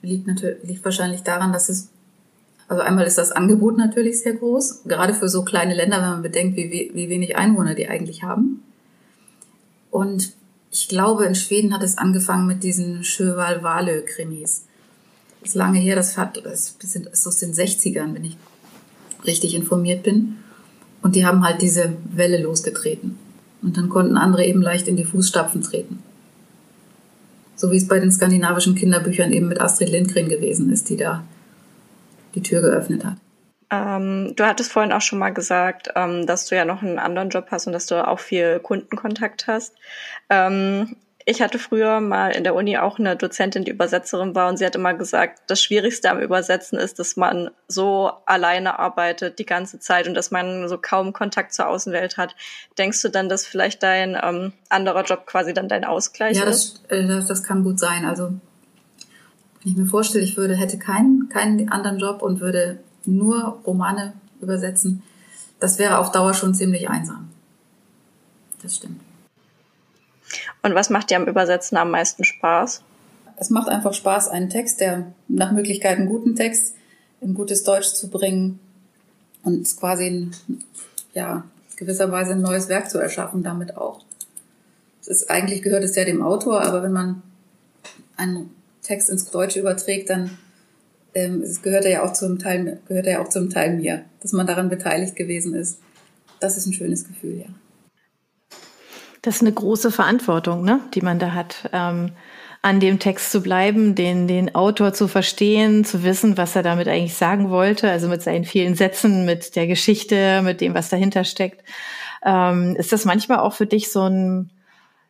liegt 0.01 0.27
natürlich 0.27 0.63
liegt 0.63 0.85
wahrscheinlich 0.85 1.21
daran, 1.21 1.53
dass 1.53 1.69
es 1.69 1.89
also 2.67 2.83
einmal 2.83 3.05
ist 3.05 3.17
das 3.17 3.31
Angebot 3.31 3.77
natürlich 3.77 4.21
sehr 4.21 4.33
groß, 4.33 4.83
gerade 4.83 5.13
für 5.13 5.29
so 5.29 5.43
kleine 5.43 5.73
Länder, 5.73 6.01
wenn 6.01 6.09
man 6.09 6.21
bedenkt, 6.21 6.57
wie, 6.57 6.91
wie 6.93 7.09
wenig 7.09 7.37
Einwohner 7.37 7.75
die 7.75 7.87
eigentlich 7.87 8.23
haben. 8.23 8.61
Und 9.89 10.33
ich 10.69 10.89
glaube, 10.89 11.25
in 11.25 11.35
Schweden 11.35 11.73
hat 11.73 11.81
es 11.81 11.97
angefangen 11.97 12.45
mit 12.45 12.63
diesen 12.63 13.05
Schöval 13.05 13.63
Walö 13.63 14.03
Krimis. 14.03 14.65
Das 15.39 15.51
ist 15.51 15.55
lange 15.55 15.79
her, 15.79 15.95
das, 15.95 16.17
hat, 16.17 16.41
das 16.43 16.75
ist 16.81 17.27
aus 17.27 17.37
den 17.37 17.53
60ern, 17.53 18.13
wenn 18.13 18.25
ich 18.25 18.37
richtig 19.25 19.55
informiert 19.55 20.03
bin. 20.03 20.37
Und 21.01 21.15
die 21.15 21.25
haben 21.25 21.45
halt 21.45 21.61
diese 21.61 21.93
Welle 22.11 22.41
losgetreten. 22.41 23.17
Und 23.61 23.77
dann 23.77 23.89
konnten 23.89 24.17
andere 24.17 24.45
eben 24.45 24.61
leicht 24.61 24.87
in 24.87 24.97
die 24.97 25.05
Fußstapfen 25.05 25.61
treten. 25.61 26.03
So 27.55 27.71
wie 27.71 27.77
es 27.77 27.87
bei 27.87 27.99
den 27.99 28.11
skandinavischen 28.11 28.75
Kinderbüchern 28.75 29.31
eben 29.31 29.47
mit 29.47 29.59
Astrid 29.59 29.89
Lindgren 29.89 30.29
gewesen 30.29 30.71
ist, 30.71 30.89
die 30.89 30.97
da 30.97 31.23
die 32.35 32.43
Tür 32.43 32.61
geöffnet 32.61 33.03
hat. 33.03 33.17
Ähm, 33.69 34.33
du 34.35 34.45
hattest 34.45 34.71
vorhin 34.71 34.93
auch 34.93 35.01
schon 35.01 35.19
mal 35.19 35.33
gesagt, 35.33 35.89
ähm, 35.95 36.25
dass 36.25 36.45
du 36.45 36.55
ja 36.55 36.65
noch 36.65 36.81
einen 36.81 36.99
anderen 36.99 37.29
Job 37.29 37.47
hast 37.51 37.67
und 37.67 37.73
dass 37.73 37.85
du 37.85 38.07
auch 38.07 38.19
viel 38.19 38.59
Kundenkontakt 38.59 39.47
hast. 39.47 39.73
Ähm, 40.29 40.95
ich 41.29 41.41
hatte 41.41 41.59
früher 41.59 41.99
mal 41.99 42.29
in 42.29 42.45
der 42.45 42.55
Uni 42.55 42.77
auch 42.77 42.99
eine 42.99 43.17
Dozentin, 43.17 43.65
die 43.65 43.71
Übersetzerin 43.71 44.33
war 44.33 44.47
und 44.47 44.55
sie 44.55 44.65
hat 44.65 44.77
immer 44.77 44.93
gesagt, 44.93 45.41
das 45.47 45.61
Schwierigste 45.61 46.09
am 46.09 46.21
Übersetzen 46.21 46.79
ist, 46.79 46.99
dass 46.99 47.17
man 47.17 47.49
so 47.67 48.11
alleine 48.25 48.79
arbeitet 48.79 49.37
die 49.37 49.45
ganze 49.45 49.77
Zeit 49.77 50.07
und 50.07 50.13
dass 50.13 50.31
man 50.31 50.69
so 50.69 50.77
kaum 50.77 51.11
Kontakt 51.11 51.53
zur 51.53 51.67
Außenwelt 51.67 52.15
hat. 52.15 52.33
Denkst 52.77 53.01
du 53.01 53.09
dann, 53.09 53.27
dass 53.27 53.45
vielleicht 53.45 53.83
dein 53.83 54.17
ähm, 54.23 54.53
anderer 54.69 55.03
Job 55.03 55.25
quasi 55.25 55.53
dann 55.53 55.67
dein 55.67 55.83
Ausgleich 55.83 56.37
ja, 56.37 56.45
ist? 56.45 56.81
Ja, 56.89 56.97
das, 56.97 57.25
äh, 57.25 57.27
das 57.27 57.43
kann 57.43 57.65
gut 57.65 57.77
sein. 57.77 58.05
Also 58.05 58.27
wenn 58.27 58.39
ich 59.71 59.75
mir 59.75 59.85
vorstelle, 59.85 60.23
ich 60.23 60.37
würde, 60.37 60.55
hätte 60.55 60.79
keinen, 60.79 61.27
keinen 61.27 61.67
anderen 61.67 61.99
Job 61.99 62.21
und 62.21 62.39
würde 62.39 62.79
nur 63.03 63.59
Romane 63.65 64.13
übersetzen, 64.39 65.03
das 65.59 65.77
wäre 65.77 65.97
auf 65.97 66.13
Dauer 66.13 66.33
schon 66.33 66.55
ziemlich 66.55 66.89
einsam. 66.89 67.27
Das 68.61 68.77
stimmt. 68.77 69.01
Und 70.67 70.75
was 70.75 70.89
macht 70.89 71.09
dir 71.09 71.15
am 71.15 71.27
Übersetzen 71.27 71.77
am 71.77 71.91
meisten 71.91 72.25
Spaß? 72.25 72.81
Es 73.37 73.49
macht 73.49 73.69
einfach 73.69 73.93
Spaß, 73.93 74.27
einen 74.27 74.49
Text, 74.49 74.81
der 74.81 75.13
nach 75.29 75.53
Möglichkeit 75.53 75.97
einen 75.97 76.09
guten 76.09 76.35
Text 76.35 76.75
in 77.21 77.33
gutes 77.33 77.63
Deutsch 77.63 77.93
zu 77.93 78.09
bringen 78.09 78.59
und 79.43 79.65
quasi 79.77 80.07
in, 80.07 80.31
ja, 81.13 81.45
gewisserweise 81.77 82.33
ein 82.33 82.41
neues 82.41 82.67
Werk 82.67 82.89
zu 82.89 82.97
erschaffen 82.97 83.43
damit 83.43 83.77
auch. 83.77 84.01
Es 84.99 85.07
ist, 85.07 85.29
eigentlich 85.29 85.61
gehört 85.61 85.85
es 85.85 85.95
ja 85.95 86.03
dem 86.03 86.21
Autor, 86.21 86.61
aber 86.63 86.83
wenn 86.83 86.91
man 86.91 87.21
einen 88.17 88.49
Text 88.81 89.09
ins 89.09 89.31
Deutsche 89.31 89.61
überträgt, 89.61 90.09
dann 90.09 90.37
ähm, 91.13 91.43
es 91.43 91.61
gehört 91.61 91.85
er 91.85 91.91
ja 91.91 92.03
auch 92.03 92.11
zum 92.11 92.39
Teil, 92.39 92.81
gehört 92.89 93.05
er 93.05 93.13
ja 93.13 93.21
auch 93.23 93.29
zum 93.29 93.49
Teil 93.49 93.77
mir, 93.77 94.03
dass 94.19 94.33
man 94.33 94.45
daran 94.45 94.67
beteiligt 94.67 95.15
gewesen 95.15 95.53
ist. 95.55 95.79
Das 96.41 96.57
ist 96.57 96.65
ein 96.65 96.73
schönes 96.73 97.07
Gefühl, 97.07 97.39
ja. 97.39 97.66
Das 99.27 99.35
ist 99.35 99.41
eine 99.41 99.51
große 99.51 99.91
Verantwortung, 99.91 100.63
ne, 100.63 100.79
die 100.93 101.01
man 101.01 101.19
da 101.19 101.33
hat, 101.33 101.69
ähm, 101.73 102.13
an 102.61 102.79
dem 102.79 102.97
Text 102.97 103.29
zu 103.29 103.41
bleiben, 103.41 103.93
den, 103.93 104.25
den 104.25 104.55
Autor 104.55 104.93
zu 104.93 105.09
verstehen, 105.09 105.83
zu 105.83 106.01
wissen, 106.03 106.37
was 106.37 106.55
er 106.55 106.63
damit 106.63 106.87
eigentlich 106.87 107.15
sagen 107.15 107.49
wollte, 107.49 107.91
also 107.91 108.07
mit 108.07 108.21
seinen 108.21 108.45
vielen 108.45 108.75
Sätzen, 108.75 109.25
mit 109.25 109.57
der 109.57 109.67
Geschichte, 109.67 110.41
mit 110.43 110.61
dem, 110.61 110.73
was 110.73 110.87
dahinter 110.87 111.25
steckt. 111.25 111.61
Ähm, 112.23 112.77
ist 112.77 112.93
das 112.93 113.03
manchmal 113.03 113.39
auch 113.39 113.51
für 113.51 113.65
dich 113.65 113.91
so 113.91 114.03
ein, 114.03 114.49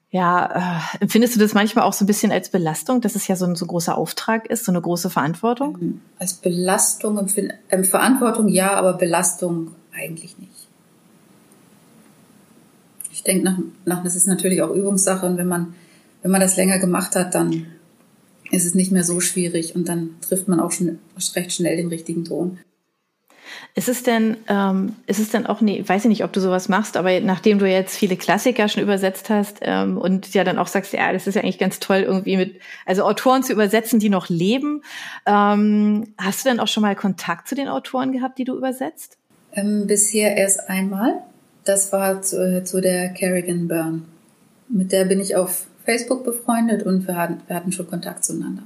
ja, 0.09 0.81
äh, 0.97 1.01
empfindest 1.01 1.35
du 1.35 1.39
das 1.39 1.53
manchmal 1.53 1.85
auch 1.85 1.93
so 1.93 2.03
ein 2.03 2.07
bisschen 2.07 2.31
als 2.31 2.49
Belastung, 2.49 3.01
dass 3.01 3.13
es 3.13 3.27
ja 3.27 3.35
so 3.35 3.45
ein 3.45 3.55
so 3.55 3.67
großer 3.67 3.95
Auftrag 3.95 4.47
ist, 4.47 4.65
so 4.65 4.71
eine 4.71 4.81
große 4.81 5.11
Verantwortung? 5.11 6.01
Als 6.17 6.33
Belastung, 6.33 7.23
ähm, 7.69 7.83
Verantwortung 7.83 8.47
ja, 8.47 8.71
aber 8.71 8.93
Belastung 8.93 9.75
eigentlich 9.93 10.39
nicht 10.39 10.66
ich 10.66 10.66
denke, 13.27 13.45
nach, 13.45 13.57
nach, 13.85 14.03
das 14.03 14.15
ist 14.15 14.27
natürlich 14.27 14.61
auch 14.61 14.73
Übungssache 14.73 15.25
und 15.25 15.37
wenn 15.37 15.47
man, 15.47 15.75
wenn 16.21 16.31
man 16.31 16.41
das 16.41 16.57
länger 16.57 16.79
gemacht 16.79 17.15
hat, 17.15 17.35
dann 17.35 17.67
ist 18.51 18.65
es 18.65 18.75
nicht 18.75 18.91
mehr 18.91 19.03
so 19.03 19.19
schwierig 19.19 19.75
und 19.75 19.89
dann 19.89 20.15
trifft 20.21 20.47
man 20.47 20.59
auch 20.59 20.71
schon 20.71 20.99
recht 21.35 21.51
schnell 21.53 21.77
den 21.77 21.89
richtigen 21.89 22.25
Ton. 22.25 22.59
Ist 23.75 23.89
es 23.89 24.03
denn, 24.03 24.37
ähm, 24.47 24.95
ist 25.05 25.19
es 25.19 25.29
denn 25.29 25.45
auch, 25.45 25.61
nee, 25.61 25.83
weiß 25.85 26.05
ich 26.05 26.09
nicht, 26.09 26.23
ob 26.23 26.33
du 26.33 26.41
sowas 26.41 26.67
machst, 26.67 26.97
aber 26.97 27.19
nachdem 27.19 27.59
du 27.59 27.69
jetzt 27.69 27.95
viele 27.95 28.17
Klassiker 28.17 28.67
schon 28.67 28.83
übersetzt 28.83 29.29
hast 29.29 29.59
ähm, 29.61 29.97
und 29.97 30.33
ja 30.33 30.43
dann 30.43 30.57
auch 30.57 30.67
sagst, 30.67 30.93
ja, 30.93 31.13
das 31.13 31.27
ist 31.27 31.35
ja 31.35 31.41
eigentlich 31.41 31.59
ganz 31.59 31.79
toll, 31.79 31.99
irgendwie 31.99 32.37
mit, 32.37 32.59
also 32.85 33.03
Autoren 33.03 33.43
zu 33.43 33.53
übersetzen, 33.53 33.99
die 33.99 34.09
noch 34.09 34.29
leben, 34.29 34.81
ähm, 35.25 36.13
hast 36.17 36.43
du 36.43 36.49
denn 36.49 36.59
auch 36.59 36.67
schon 36.67 36.81
mal 36.81 36.95
Kontakt 36.95 37.47
zu 37.47 37.55
den 37.55 37.67
Autoren 37.67 38.11
gehabt, 38.11 38.37
die 38.39 38.45
du 38.45 38.57
übersetzt? 38.57 39.17
Ähm, 39.53 39.87
bisher 39.87 40.35
erst 40.35 40.69
einmal. 40.69 41.21
Das 41.67 41.91
war 41.91 42.21
zu, 42.21 42.41
äh, 42.41 42.63
zu 42.63 42.81
der 42.81 43.09
Kerrigan 43.09 43.67
Byrne. 43.67 44.01
Mit 44.69 44.91
der 44.91 45.05
bin 45.05 45.19
ich 45.19 45.35
auf 45.35 45.65
Facebook 45.85 46.23
befreundet 46.23 46.83
und 46.83 47.07
wir 47.07 47.15
hatten, 47.15 47.41
wir 47.47 47.55
hatten 47.55 47.71
schon 47.71 47.87
Kontakt 47.87 48.23
zueinander. 48.23 48.63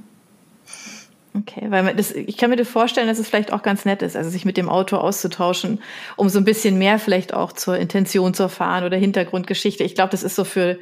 Okay, 1.34 1.70
weil 1.70 1.94
das, 1.94 2.12
ich 2.12 2.36
kann 2.36 2.50
mir 2.50 2.56
das 2.56 2.68
vorstellen, 2.68 3.08
dass 3.08 3.18
es 3.18 3.28
vielleicht 3.28 3.52
auch 3.52 3.62
ganz 3.62 3.84
nett 3.84 4.02
ist, 4.02 4.16
also 4.16 4.28
sich 4.28 4.44
mit 4.44 4.56
dem 4.56 4.68
Autor 4.68 5.02
auszutauschen, 5.02 5.80
um 6.16 6.28
so 6.28 6.38
ein 6.38 6.44
bisschen 6.44 6.78
mehr 6.78 6.98
vielleicht 6.98 7.32
auch 7.32 7.52
zur 7.52 7.76
Intention 7.78 8.34
zu 8.34 8.42
erfahren 8.42 8.84
oder 8.84 8.98
Hintergrundgeschichte. 8.98 9.82
Ich 9.82 9.94
glaube, 9.94 10.10
das 10.10 10.22
ist 10.22 10.36
so 10.36 10.44
für, 10.44 10.78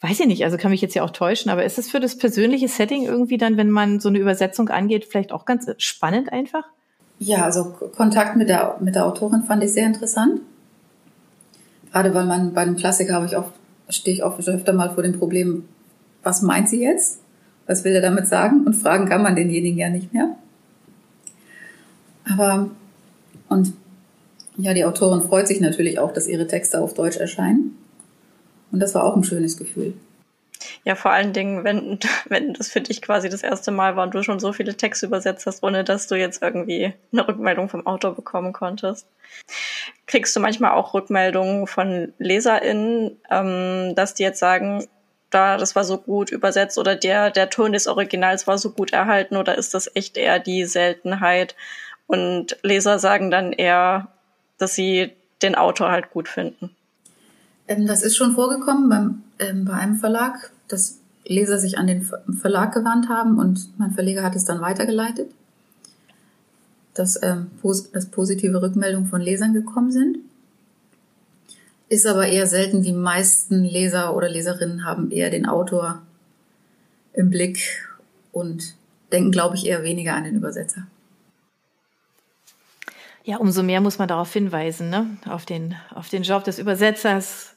weiß 0.00 0.20
ich 0.20 0.26
nicht, 0.26 0.44
also 0.44 0.58
kann 0.58 0.72
mich 0.72 0.82
jetzt 0.82 0.94
ja 0.94 1.02
auch 1.02 1.10
täuschen, 1.10 1.50
aber 1.50 1.64
ist 1.64 1.78
es 1.78 1.90
für 1.90 2.00
das 2.00 2.18
persönliche 2.18 2.68
Setting 2.68 3.04
irgendwie 3.04 3.38
dann, 3.38 3.56
wenn 3.56 3.70
man 3.70 3.98
so 3.98 4.10
eine 4.10 4.18
Übersetzung 4.18 4.68
angeht, 4.68 5.06
vielleicht 5.06 5.32
auch 5.32 5.46
ganz 5.46 5.66
spannend 5.78 6.32
einfach? 6.32 6.64
Ja, 7.18 7.44
also 7.44 7.74
Kontakt 7.96 8.36
mit 8.36 8.48
der, 8.50 8.76
mit 8.80 8.94
der 8.94 9.06
Autorin 9.06 9.42
fand 9.42 9.64
ich 9.64 9.72
sehr 9.72 9.86
interessant. 9.86 10.42
Gerade 11.94 12.12
weil 12.12 12.26
man 12.26 12.52
bei 12.54 12.62
einem 12.62 12.74
Klassiker 12.74 13.14
habe 13.14 13.26
ich 13.26 13.36
oft, 13.36 13.52
stehe 13.88 14.16
ich 14.16 14.24
oft 14.24 14.48
öfter 14.48 14.72
mal 14.72 14.92
vor 14.92 15.04
dem 15.04 15.16
Problem, 15.16 15.62
was 16.24 16.42
meint 16.42 16.68
sie 16.68 16.82
jetzt? 16.82 17.20
Was 17.68 17.84
will 17.84 17.92
er 17.92 18.00
damit 18.00 18.26
sagen? 18.26 18.64
Und 18.66 18.74
fragen 18.74 19.08
kann 19.08 19.22
man 19.22 19.36
denjenigen 19.36 19.78
ja 19.78 19.88
nicht 19.88 20.12
mehr. 20.12 20.34
Aber, 22.28 22.68
und 23.48 23.74
ja, 24.56 24.74
die 24.74 24.84
Autorin 24.84 25.22
freut 25.22 25.46
sich 25.46 25.60
natürlich 25.60 26.00
auch, 26.00 26.12
dass 26.12 26.26
ihre 26.26 26.48
Texte 26.48 26.80
auf 26.80 26.94
Deutsch 26.94 27.16
erscheinen. 27.16 27.78
Und 28.72 28.80
das 28.80 28.92
war 28.96 29.04
auch 29.04 29.14
ein 29.14 29.22
schönes 29.22 29.56
Gefühl. 29.56 29.94
Ja, 30.84 30.94
vor 30.94 31.10
allen 31.12 31.32
Dingen, 31.32 31.64
wenn, 31.64 31.98
wenn 32.28 32.54
das 32.54 32.68
für 32.68 32.80
dich 32.80 33.02
quasi 33.02 33.28
das 33.28 33.42
erste 33.42 33.70
Mal 33.70 33.96
war 33.96 34.04
und 34.04 34.14
du 34.14 34.22
schon 34.22 34.40
so 34.40 34.52
viele 34.52 34.76
Texte 34.76 35.06
übersetzt 35.06 35.46
hast, 35.46 35.62
ohne 35.62 35.84
dass 35.84 36.06
du 36.06 36.14
jetzt 36.14 36.42
irgendwie 36.42 36.94
eine 37.12 37.26
Rückmeldung 37.26 37.68
vom 37.68 37.86
Autor 37.86 38.14
bekommen 38.14 38.52
konntest. 38.52 39.06
Kriegst 40.06 40.34
du 40.36 40.40
manchmal 40.40 40.72
auch 40.72 40.94
Rückmeldungen 40.94 41.66
von 41.66 42.12
LeserInnen, 42.18 43.16
ähm, 43.30 43.94
dass 43.94 44.14
die 44.14 44.22
jetzt 44.22 44.38
sagen, 44.38 44.86
da, 45.30 45.56
das 45.56 45.74
war 45.74 45.84
so 45.84 45.98
gut 45.98 46.30
übersetzt 46.30 46.78
oder 46.78 46.94
der, 46.94 47.30
der 47.30 47.50
Ton 47.50 47.72
des 47.72 47.88
Originals 47.88 48.46
war 48.46 48.56
so 48.56 48.70
gut 48.70 48.92
erhalten 48.92 49.36
oder 49.36 49.56
ist 49.56 49.74
das 49.74 49.90
echt 49.94 50.16
eher 50.16 50.38
die 50.38 50.64
Seltenheit? 50.64 51.56
Und 52.06 52.56
Leser 52.62 52.98
sagen 52.98 53.30
dann 53.30 53.52
eher, 53.52 54.08
dass 54.58 54.74
sie 54.74 55.12
den 55.42 55.56
Autor 55.56 55.90
halt 55.90 56.10
gut 56.10 56.28
finden. 56.28 56.74
Ähm, 57.68 57.86
das 57.86 58.02
ist 58.02 58.16
schon 58.16 58.34
vorgekommen 58.34 58.88
beim, 58.88 59.22
ähm, 59.38 59.64
bei 59.64 59.74
einem 59.74 59.96
Verlag, 59.96 60.50
dass 60.68 60.98
Leser 61.24 61.58
sich 61.58 61.78
an 61.78 61.86
den 61.86 62.02
Verlag 62.38 62.74
gewandt 62.74 63.08
haben 63.08 63.38
und 63.38 63.78
mein 63.78 63.92
Verleger 63.92 64.22
hat 64.22 64.36
es 64.36 64.44
dann 64.44 64.60
weitergeleitet, 64.60 65.30
dass, 66.92 67.20
ähm, 67.22 67.50
pos 67.62 67.90
dass 67.90 68.06
positive 68.06 68.60
Rückmeldungen 68.60 69.08
von 69.08 69.22
Lesern 69.22 69.54
gekommen 69.54 69.90
sind. 69.90 70.18
Ist 71.88 72.06
aber 72.06 72.26
eher 72.26 72.46
selten. 72.46 72.82
Die 72.82 72.92
meisten 72.92 73.64
Leser 73.64 74.14
oder 74.16 74.28
Leserinnen 74.28 74.84
haben 74.84 75.10
eher 75.10 75.30
den 75.30 75.46
Autor 75.46 76.02
im 77.14 77.30
Blick 77.30 77.88
und 78.32 78.74
denken, 79.12 79.30
glaube 79.30 79.56
ich, 79.56 79.66
eher 79.66 79.82
weniger 79.82 80.14
an 80.14 80.24
den 80.24 80.36
Übersetzer. 80.36 80.86
Ja, 83.22 83.38
umso 83.38 83.62
mehr 83.62 83.80
muss 83.80 83.98
man 83.98 84.08
darauf 84.08 84.30
hinweisen, 84.32 84.90
ne? 84.90 85.16
Auf 85.26 85.46
den, 85.46 85.74
auf 85.94 86.10
den 86.10 86.24
Job 86.24 86.44
des 86.44 86.58
Übersetzers. 86.58 87.53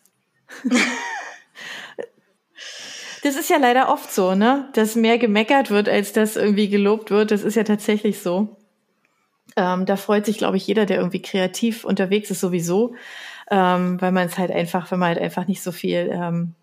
Das 3.23 3.35
ist 3.35 3.49
ja 3.49 3.57
leider 3.57 3.89
oft 3.89 4.11
so, 4.11 4.35
ne? 4.35 4.69
Dass 4.73 4.95
mehr 4.95 5.17
gemeckert 5.17 5.69
wird, 5.69 5.89
als 5.89 6.13
dass 6.13 6.35
irgendwie 6.35 6.69
gelobt 6.69 7.11
wird. 7.11 7.31
Das 7.31 7.43
ist 7.43 7.55
ja 7.55 7.63
tatsächlich 7.63 8.19
so. 8.19 8.57
Ähm, 9.55 9.85
da 9.85 9.95
freut 9.95 10.25
sich, 10.25 10.37
glaube 10.37 10.57
ich, 10.57 10.67
jeder, 10.67 10.85
der 10.85 10.97
irgendwie 10.97 11.21
kreativ 11.21 11.83
unterwegs 11.83 12.29
ist, 12.29 12.41
sowieso, 12.41 12.95
ähm, 13.49 13.99
weil 14.01 14.11
man 14.11 14.27
es 14.27 14.37
halt 14.37 14.51
einfach, 14.51 14.91
wenn 14.91 14.99
man 14.99 15.09
halt 15.09 15.19
einfach 15.19 15.47
nicht 15.47 15.63
so 15.63 15.71
viel 15.71 16.09
ähm, 16.11 16.53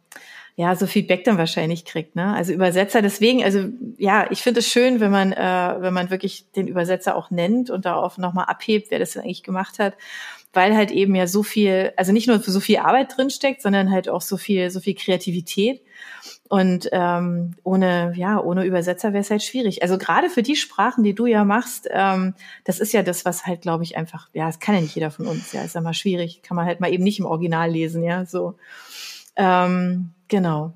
ja, 0.56 0.76
so 0.76 0.86
Feedback 0.86 1.24
dann 1.24 1.36
wahrscheinlich 1.36 1.84
kriegt, 1.84 2.14
ne? 2.14 2.32
Also 2.32 2.52
Übersetzer, 2.52 3.02
deswegen, 3.02 3.42
also 3.42 3.68
ja, 3.98 4.30
ich 4.30 4.40
finde 4.40 4.60
es 4.60 4.68
schön, 4.68 5.00
wenn 5.00 5.10
man, 5.10 5.32
äh, 5.32 5.74
wenn 5.80 5.92
man 5.92 6.10
wirklich 6.10 6.50
den 6.52 6.68
Übersetzer 6.68 7.16
auch 7.16 7.30
nennt 7.30 7.70
und 7.70 7.84
darauf 7.84 8.18
nochmal 8.18 8.44
abhebt, 8.44 8.90
wer 8.90 9.00
das 9.00 9.12
denn 9.12 9.22
eigentlich 9.22 9.42
gemacht 9.42 9.80
hat, 9.80 9.94
weil 10.54 10.76
halt 10.76 10.90
eben 10.90 11.14
ja 11.14 11.26
so 11.26 11.42
viel, 11.42 11.92
also 11.96 12.12
nicht 12.12 12.28
nur 12.28 12.38
so 12.38 12.60
viel 12.60 12.78
Arbeit 12.78 13.16
drinsteckt, 13.16 13.62
sondern 13.62 13.90
halt 13.90 14.08
auch 14.08 14.22
so 14.22 14.36
viel, 14.36 14.70
so 14.70 14.80
viel 14.80 14.94
Kreativität. 14.94 15.82
Und 16.48 16.88
ähm, 16.92 17.54
ohne, 17.64 18.12
ja, 18.16 18.40
ohne 18.40 18.64
Übersetzer 18.64 19.12
wäre 19.12 19.22
es 19.22 19.30
halt 19.30 19.42
schwierig. 19.42 19.82
Also 19.82 19.98
gerade 19.98 20.28
für 20.28 20.42
die 20.42 20.56
Sprachen, 20.56 21.02
die 21.02 21.14
du 21.14 21.26
ja 21.26 21.44
machst, 21.44 21.88
ähm, 21.90 22.34
das 22.64 22.80
ist 22.80 22.92
ja 22.92 23.02
das, 23.02 23.24
was 23.24 23.46
halt, 23.46 23.62
glaube 23.62 23.82
ich, 23.82 23.96
einfach, 23.96 24.28
ja, 24.34 24.46
das 24.46 24.60
kann 24.60 24.74
ja 24.74 24.80
nicht 24.80 24.94
jeder 24.94 25.10
von 25.10 25.26
uns, 25.26 25.52
ja, 25.52 25.62
ist 25.62 25.74
ja 25.74 25.80
mal 25.80 25.94
schwierig, 25.94 26.42
kann 26.42 26.56
man 26.56 26.66
halt 26.66 26.80
mal 26.80 26.92
eben 26.92 27.02
nicht 27.02 27.18
im 27.18 27.26
Original 27.26 27.70
lesen, 27.70 28.04
ja, 28.04 28.24
so. 28.26 28.54
Ähm, 29.36 30.10
genau. 30.28 30.74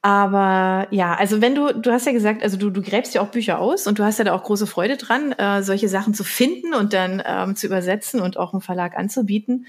Aber 0.00 0.86
ja, 0.90 1.14
also 1.14 1.40
wenn 1.40 1.56
du, 1.56 1.72
du 1.74 1.90
hast 1.90 2.06
ja 2.06 2.12
gesagt, 2.12 2.42
also 2.44 2.56
du, 2.56 2.70
du 2.70 2.82
gräbst 2.82 3.14
ja 3.14 3.20
auch 3.20 3.28
Bücher 3.28 3.58
aus 3.58 3.88
und 3.88 3.98
du 3.98 4.04
hast 4.04 4.18
ja 4.18 4.24
da 4.24 4.32
auch 4.32 4.44
große 4.44 4.68
Freude 4.68 4.96
dran, 4.96 5.32
äh, 5.32 5.62
solche 5.62 5.88
Sachen 5.88 6.14
zu 6.14 6.22
finden 6.22 6.72
und 6.72 6.92
dann 6.92 7.20
ähm, 7.26 7.56
zu 7.56 7.66
übersetzen 7.66 8.20
und 8.20 8.36
auch 8.36 8.54
im 8.54 8.60
Verlag 8.60 8.96
anzubieten. 8.96 9.66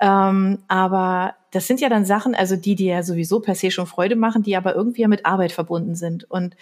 Ähm, 0.00 0.58
aber 0.68 1.34
das 1.50 1.66
sind 1.66 1.80
ja 1.80 1.88
dann 1.88 2.04
Sachen, 2.04 2.36
also 2.36 2.54
die 2.54 2.76
dir 2.76 2.94
ja 2.94 3.02
sowieso 3.02 3.40
per 3.40 3.56
se 3.56 3.72
schon 3.72 3.86
Freude 3.86 4.14
machen, 4.14 4.44
die 4.44 4.56
aber 4.56 4.76
irgendwie 4.76 5.02
ja 5.02 5.08
mit 5.08 5.26
Arbeit 5.26 5.50
verbunden 5.50 5.96
sind. 5.96 6.30
Und 6.30 6.56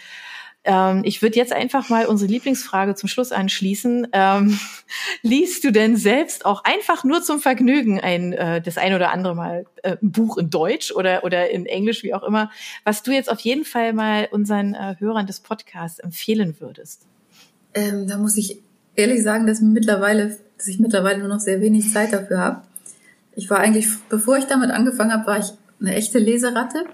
ähm, 0.64 1.02
ich 1.04 1.22
würde 1.22 1.36
jetzt 1.36 1.52
einfach 1.52 1.88
mal 1.88 2.06
unsere 2.06 2.30
Lieblingsfrage 2.30 2.94
zum 2.94 3.08
Schluss 3.08 3.32
anschließen. 3.32 4.08
Ähm, 4.12 4.58
liest 5.22 5.64
du 5.64 5.72
denn 5.72 5.96
selbst 5.96 6.44
auch 6.44 6.62
einfach 6.64 7.02
nur 7.02 7.22
zum 7.22 7.40
Vergnügen 7.40 8.00
ein, 8.00 8.32
äh, 8.32 8.60
das 8.60 8.78
ein 8.78 8.94
oder 8.94 9.12
andere 9.12 9.34
Mal 9.34 9.66
äh, 9.82 9.96
ein 10.00 10.12
Buch 10.12 10.38
in 10.38 10.50
Deutsch 10.50 10.92
oder, 10.92 11.24
oder 11.24 11.50
in 11.50 11.66
Englisch, 11.66 12.02
wie 12.04 12.14
auch 12.14 12.22
immer, 12.22 12.50
was 12.84 13.02
du 13.02 13.10
jetzt 13.10 13.30
auf 13.30 13.40
jeden 13.40 13.64
Fall 13.64 13.92
mal 13.92 14.28
unseren 14.30 14.74
äh, 14.74 14.94
Hörern 14.98 15.26
des 15.26 15.40
Podcasts 15.40 15.98
empfehlen 15.98 16.56
würdest? 16.60 17.06
Ähm, 17.74 18.06
da 18.06 18.16
muss 18.16 18.36
ich 18.36 18.58
ehrlich 18.94 19.22
sagen, 19.22 19.46
dass 19.46 19.60
mittlerweile, 19.60 20.38
dass 20.58 20.68
ich 20.68 20.78
mittlerweile 20.78 21.18
nur 21.18 21.28
noch 21.28 21.40
sehr 21.40 21.60
wenig 21.60 21.92
Zeit 21.92 22.12
dafür 22.12 22.38
habe. 22.38 22.62
Ich 23.34 23.50
war 23.50 23.58
eigentlich, 23.58 23.86
bevor 24.08 24.36
ich 24.36 24.44
damit 24.44 24.70
angefangen 24.70 25.12
habe, 25.12 25.26
war 25.26 25.38
ich 25.38 25.46
eine 25.80 25.94
echte 25.94 26.18
Leseratte. 26.18 26.84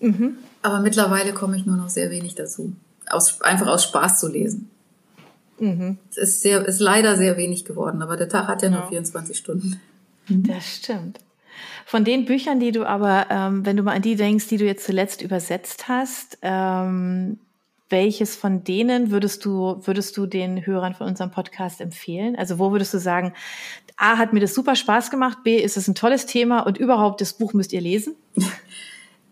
Mhm. 0.00 0.38
Aber 0.62 0.80
mittlerweile 0.80 1.32
komme 1.32 1.56
ich 1.56 1.66
nur 1.66 1.76
noch 1.76 1.88
sehr 1.88 2.10
wenig 2.10 2.34
dazu. 2.34 2.72
Aus, 3.08 3.40
einfach 3.40 3.68
aus 3.68 3.84
Spaß 3.84 4.20
zu 4.20 4.28
lesen. 4.28 4.70
Mhm. 5.58 5.98
Es 6.10 6.18
ist, 6.18 6.42
sehr, 6.42 6.66
ist 6.66 6.80
leider 6.80 7.16
sehr 7.16 7.36
wenig 7.36 7.64
geworden, 7.64 8.02
aber 8.02 8.16
der 8.16 8.28
Tag 8.28 8.48
hat 8.48 8.62
ja, 8.62 8.68
ja. 8.68 8.78
nur 8.78 8.88
24 8.88 9.36
Stunden. 9.36 9.80
Mhm. 10.28 10.42
Das 10.44 10.76
stimmt. 10.76 11.20
Von 11.86 12.04
den 12.04 12.26
Büchern, 12.26 12.60
die 12.60 12.70
du 12.70 12.84
aber, 12.84 13.26
ähm, 13.30 13.64
wenn 13.64 13.76
du 13.76 13.82
mal 13.82 13.96
an 13.96 14.02
die 14.02 14.14
denkst, 14.14 14.48
die 14.48 14.58
du 14.58 14.66
jetzt 14.66 14.84
zuletzt 14.84 15.22
übersetzt 15.22 15.88
hast, 15.88 16.38
ähm, 16.42 17.38
welches 17.88 18.36
von 18.36 18.62
denen 18.64 19.10
würdest 19.10 19.44
du, 19.44 19.80
würdest 19.84 20.16
du 20.16 20.26
den 20.26 20.66
Hörern 20.66 20.94
von 20.94 21.06
unserem 21.06 21.30
Podcast 21.30 21.80
empfehlen? 21.80 22.36
Also 22.36 22.58
wo 22.58 22.70
würdest 22.70 22.92
du 22.92 22.98
sagen, 22.98 23.32
A, 23.96 24.18
hat 24.18 24.32
mir 24.32 24.40
das 24.40 24.54
super 24.54 24.76
Spaß 24.76 25.10
gemacht, 25.10 25.38
B, 25.42 25.56
ist 25.56 25.76
es 25.76 25.88
ein 25.88 25.94
tolles 25.94 26.26
Thema 26.26 26.60
und 26.60 26.78
überhaupt, 26.78 27.20
das 27.20 27.32
Buch 27.32 27.54
müsst 27.54 27.72
ihr 27.72 27.80
lesen? 27.80 28.14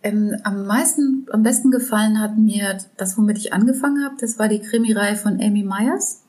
Ähm, 0.03 0.37
am 0.45 0.67
meisten, 0.67 1.27
am 1.33 1.43
besten 1.43 1.71
gefallen 1.71 2.21
hat 2.21 2.37
mir 2.37 2.79
das, 2.97 3.17
womit 3.19 3.39
ich 3.39 3.53
angefangen 3.53 4.05
habe. 4.05 4.17
Das 4.21 4.39
war 4.39 4.49
die 4.49 4.61
Krimireihe 4.61 5.17
von 5.17 5.41
Amy 5.41 5.63
Myers. 5.63 6.23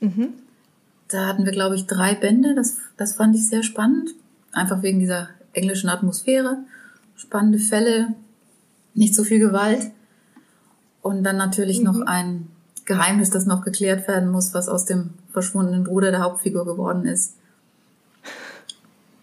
Mhm. 0.00 0.30
Da 1.08 1.26
hatten 1.26 1.44
wir, 1.44 1.52
glaube 1.52 1.76
ich, 1.76 1.86
drei 1.86 2.14
Bände. 2.14 2.54
Das, 2.54 2.78
das 2.96 3.14
fand 3.14 3.34
ich 3.36 3.48
sehr 3.48 3.62
spannend. 3.62 4.10
Einfach 4.52 4.82
wegen 4.82 4.98
dieser 4.98 5.28
englischen 5.52 5.88
Atmosphäre. 5.88 6.58
Spannende 7.16 7.58
Fälle, 7.58 8.14
nicht 8.94 9.14
so 9.14 9.24
viel 9.24 9.38
Gewalt. 9.38 9.90
Und 11.02 11.22
dann 11.22 11.36
natürlich 11.36 11.78
mhm. 11.78 11.84
noch 11.84 12.00
ein 12.02 12.48
Geheimnis, 12.84 13.30
das 13.30 13.46
noch 13.46 13.64
geklärt 13.64 14.08
werden 14.08 14.30
muss, 14.30 14.52
was 14.54 14.68
aus 14.68 14.84
dem 14.84 15.10
verschwundenen 15.32 15.84
Bruder 15.84 16.10
der 16.10 16.20
Hauptfigur 16.20 16.64
geworden 16.64 17.06
ist. 17.06 17.36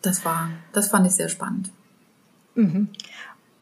Das 0.02 0.24
war, 0.24 0.50
das 0.72 0.88
fand 0.88 1.06
ich 1.08 1.14
sehr 1.14 1.28
spannend. 1.28 1.72
Mhm. 2.56 2.90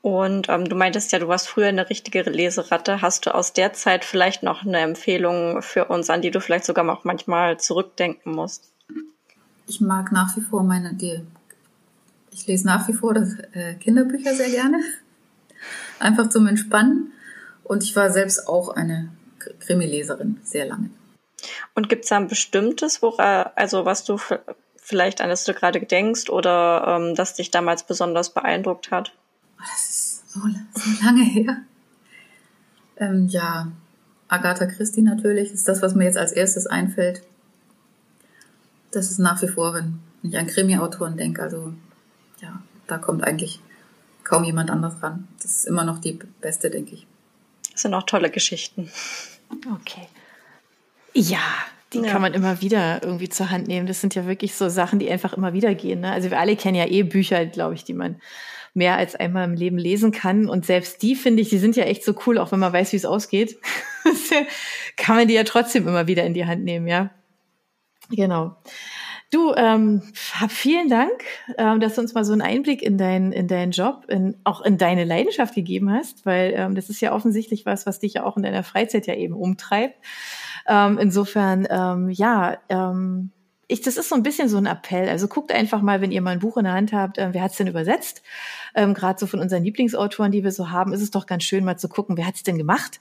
Und 0.05 0.49
ähm, 0.49 0.69
du 0.69 0.75
meintest 0.75 1.11
ja, 1.13 1.17
du 1.17 1.27
warst 1.27 1.47
früher 1.47 1.65
eine 1.65 1.89
richtige 1.89 2.21
Leseratte. 2.21 3.01
Hast 3.01 3.25
du 3.25 3.33
aus 3.33 3.53
der 3.53 3.73
Zeit 3.73 4.05
vielleicht 4.05 4.43
noch 4.43 4.63
eine 4.63 4.77
Empfehlung 4.77 5.63
für 5.63 5.85
uns, 5.85 6.11
an 6.11 6.21
die 6.21 6.29
du 6.29 6.39
vielleicht 6.39 6.65
sogar 6.65 6.87
auch 6.91 7.05
manchmal 7.05 7.59
zurückdenken 7.59 8.35
musst? 8.35 8.71
Ich 9.65 9.81
mag 9.81 10.11
nach 10.11 10.37
wie 10.37 10.41
vor 10.41 10.61
meine, 10.61 10.93
die, 10.93 11.21
ich 12.29 12.45
lese 12.45 12.67
nach 12.67 12.87
wie 12.87 12.93
vor 12.93 13.15
das, 13.15 13.33
äh, 13.53 13.73
Kinderbücher 13.79 14.35
sehr 14.35 14.51
gerne. 14.51 14.79
Einfach 15.97 16.29
zum 16.29 16.45
Entspannen. 16.45 17.11
Und 17.63 17.81
ich 17.81 17.95
war 17.95 18.11
selbst 18.11 18.47
auch 18.47 18.69
eine 18.69 19.09
Krimileserin 19.59 20.39
sehr 20.43 20.67
lange. 20.67 20.91
Und 21.73 21.89
gibt 21.89 22.03
es 22.03 22.09
da 22.09 22.17
ein 22.17 22.27
bestimmtes, 22.27 23.01
wora, 23.01 23.53
also 23.55 23.85
was 23.85 24.03
du 24.03 24.19
vielleicht 24.75 25.21
an 25.21 25.29
das 25.29 25.45
du 25.45 25.55
gerade 25.55 25.79
denkst 25.81 26.29
oder 26.29 26.99
ähm, 26.99 27.15
das 27.15 27.33
dich 27.33 27.49
damals 27.49 27.87
besonders 27.87 28.29
beeindruckt 28.29 28.91
hat? 28.91 29.11
Das 29.57 29.89
ist 29.89 30.31
so, 30.31 30.41
so 30.41 31.05
lange 31.05 31.23
her. 31.23 31.57
Ähm, 32.97 33.27
ja, 33.27 33.71
Agatha 34.27 34.65
Christie 34.65 35.01
natürlich 35.01 35.51
ist 35.51 35.67
das, 35.67 35.81
was 35.81 35.95
mir 35.95 36.05
jetzt 36.05 36.17
als 36.17 36.31
erstes 36.31 36.67
einfällt. 36.67 37.21
Das 38.91 39.11
ist 39.11 39.19
nach 39.19 39.41
wie 39.41 39.47
vor, 39.47 39.73
wenn 39.73 39.99
ich 40.23 40.37
an 40.37 40.47
Krimi-Autoren 40.47 41.17
denke, 41.17 41.43
also 41.43 41.73
ja, 42.41 42.61
da 42.87 42.97
kommt 42.97 43.23
eigentlich 43.23 43.59
kaum 44.23 44.43
jemand 44.43 44.71
anders 44.71 45.01
ran. 45.03 45.27
Das 45.41 45.51
ist 45.51 45.67
immer 45.67 45.83
noch 45.83 45.99
die 45.99 46.19
beste, 46.41 46.69
denke 46.69 46.95
ich. 46.95 47.07
Das 47.71 47.81
sind 47.81 47.93
auch 47.93 48.03
tolle 48.03 48.29
Geschichten. 48.29 48.89
Okay. 49.49 50.07
Ja, 51.13 51.39
die 51.93 51.99
ja. 51.99 52.11
kann 52.11 52.21
man 52.21 52.33
immer 52.33 52.61
wieder 52.61 53.03
irgendwie 53.03 53.29
zur 53.29 53.51
Hand 53.51 53.67
nehmen. 53.67 53.87
Das 53.87 54.01
sind 54.01 54.15
ja 54.15 54.25
wirklich 54.25 54.55
so 54.55 54.69
Sachen, 54.69 54.99
die 54.99 55.09
einfach 55.09 55.33
immer 55.33 55.53
wieder 55.53 55.75
gehen. 55.75 56.01
Ne? 56.01 56.11
Also 56.11 56.29
wir 56.29 56.39
alle 56.39 56.55
kennen 56.55 56.75
ja 56.75 56.85
eh 56.85 57.03
Bücher, 57.03 57.45
glaube 57.45 57.75
ich, 57.75 57.83
die 57.83 57.93
man 57.93 58.15
mehr 58.75 58.97
als 58.97 59.15
einmal 59.15 59.45
im 59.45 59.55
Leben 59.55 59.77
lesen 59.77 60.11
kann. 60.11 60.47
Und 60.47 60.65
selbst 60.65 61.01
die, 61.01 61.15
finde 61.15 61.41
ich, 61.41 61.49
die 61.49 61.57
sind 61.57 61.75
ja 61.75 61.85
echt 61.85 62.03
so 62.03 62.13
cool, 62.25 62.37
auch 62.37 62.51
wenn 62.51 62.59
man 62.59 62.73
weiß, 62.73 62.91
wie 62.91 62.97
es 62.97 63.05
ausgeht. 63.05 63.57
kann 64.97 65.15
man 65.15 65.27
die 65.27 65.33
ja 65.33 65.43
trotzdem 65.43 65.87
immer 65.87 66.07
wieder 66.07 66.25
in 66.25 66.33
die 66.33 66.45
Hand 66.45 66.63
nehmen, 66.63 66.87
ja. 66.87 67.11
Genau. 68.11 68.57
Du, 69.31 69.53
ähm, 69.55 70.01
vielen 70.49 70.87
Dank, 70.87 71.23
ähm, 71.57 71.79
dass 71.79 71.95
du 71.95 72.01
uns 72.01 72.13
mal 72.13 72.23
so 72.23 72.33
einen 72.33 72.41
Einblick 72.41 72.81
in, 72.81 72.97
dein, 72.97 73.31
in 73.31 73.47
deinen 73.47 73.71
Job, 73.71 74.05
in, 74.07 74.37
auch 74.43 74.61
in 74.61 74.77
deine 74.77 75.03
Leidenschaft 75.03 75.55
gegeben 75.55 75.91
hast, 75.91 76.25
weil 76.25 76.53
ähm, 76.55 76.75
das 76.75 76.89
ist 76.89 77.01
ja 77.01 77.11
offensichtlich 77.11 77.65
was, 77.65 77.85
was 77.85 77.99
dich 77.99 78.13
ja 78.13 78.23
auch 78.23 78.37
in 78.37 78.43
deiner 78.43 78.63
Freizeit 78.63 79.07
ja 79.07 79.15
eben 79.15 79.33
umtreibt. 79.33 79.95
Ähm, 80.67 80.97
insofern, 80.99 81.67
ähm, 81.69 82.09
ja, 82.09 82.57
ähm, 82.69 83.31
ich, 83.67 83.81
das 83.81 83.97
ist 83.97 84.09
so 84.09 84.15
ein 84.15 84.23
bisschen 84.23 84.47
so 84.47 84.57
ein 84.57 84.67
Appell. 84.67 85.09
Also 85.09 85.27
guckt 85.27 85.51
einfach 85.51 85.81
mal, 85.81 86.01
wenn 86.01 86.11
ihr 86.11 86.21
mal 86.21 86.31
ein 86.31 86.39
Buch 86.39 86.57
in 86.57 86.65
der 86.65 86.73
Hand 86.73 86.93
habt, 86.93 87.17
äh, 87.17 87.29
wer 87.33 87.41
hat's 87.41 87.57
denn 87.57 87.67
übersetzt? 87.67 88.21
Ähm, 88.75 88.93
Gerade 88.93 89.19
so 89.19 89.25
von 89.25 89.39
unseren 89.39 89.63
Lieblingsautoren, 89.63 90.31
die 90.31 90.43
wir 90.43 90.51
so 90.51 90.69
haben, 90.69 90.93
ist 90.93 91.01
es 91.01 91.11
doch 91.11 91.25
ganz 91.25 91.43
schön, 91.43 91.65
mal 91.65 91.77
zu 91.77 91.89
gucken, 91.89 92.17
wer 92.17 92.27
hat's 92.27 92.43
denn 92.43 92.57
gemacht? 92.57 92.99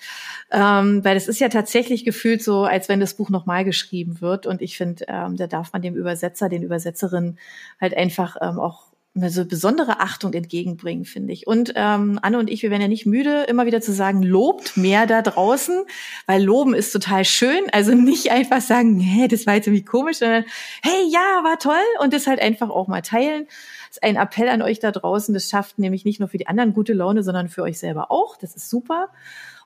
Ähm, 0.50 1.04
weil 1.04 1.16
es 1.16 1.28
ist 1.28 1.40
ja 1.40 1.48
tatsächlich 1.48 2.04
gefühlt 2.04 2.42
so, 2.42 2.64
als 2.64 2.88
wenn 2.88 3.00
das 3.00 3.14
Buch 3.14 3.28
nochmal 3.28 3.64
geschrieben 3.64 4.20
wird. 4.20 4.46
Und 4.46 4.62
ich 4.62 4.76
finde, 4.76 5.04
ähm, 5.08 5.36
da 5.36 5.46
darf 5.46 5.72
man 5.72 5.82
dem 5.82 5.96
Übersetzer, 5.96 6.48
den 6.48 6.62
Übersetzerinnen 6.62 7.38
halt 7.80 7.94
einfach 7.94 8.36
ähm, 8.40 8.58
auch 8.58 8.93
so 9.14 9.44
besondere 9.44 10.00
Achtung 10.00 10.32
entgegenbringen, 10.32 11.04
finde 11.04 11.32
ich. 11.32 11.46
Und 11.46 11.72
ähm, 11.76 12.18
Anne 12.22 12.38
und 12.38 12.50
ich, 12.50 12.62
wir 12.62 12.70
werden 12.70 12.82
ja 12.82 12.88
nicht 12.88 13.06
müde, 13.06 13.44
immer 13.44 13.64
wieder 13.64 13.80
zu 13.80 13.92
sagen, 13.92 14.22
lobt 14.22 14.76
mehr 14.76 15.06
da 15.06 15.22
draußen, 15.22 15.84
weil 16.26 16.42
loben 16.42 16.74
ist 16.74 16.90
total 16.90 17.24
schön. 17.24 17.60
Also 17.70 17.94
nicht 17.94 18.32
einfach 18.32 18.60
sagen, 18.60 18.98
hä, 18.98 19.28
das 19.28 19.46
war 19.46 19.54
jetzt 19.54 19.68
irgendwie 19.68 19.84
komisch, 19.84 20.18
sondern 20.18 20.44
hey, 20.82 21.08
ja, 21.10 21.44
war 21.44 21.58
toll 21.60 21.74
und 22.00 22.12
das 22.12 22.26
halt 22.26 22.40
einfach 22.40 22.70
auch 22.70 22.88
mal 22.88 23.02
teilen. 23.02 23.46
Das 23.88 23.98
ist 23.98 24.02
ein 24.02 24.16
Appell 24.16 24.48
an 24.48 24.62
euch 24.62 24.80
da 24.80 24.90
draußen. 24.90 25.32
Das 25.32 25.48
schafft 25.48 25.78
nämlich 25.78 26.04
nicht 26.04 26.18
nur 26.18 26.28
für 26.28 26.38
die 26.38 26.48
anderen 26.48 26.74
gute 26.74 26.92
Laune, 26.92 27.22
sondern 27.22 27.48
für 27.48 27.62
euch 27.62 27.78
selber 27.78 28.10
auch. 28.10 28.36
Das 28.36 28.56
ist 28.56 28.68
super. 28.68 29.10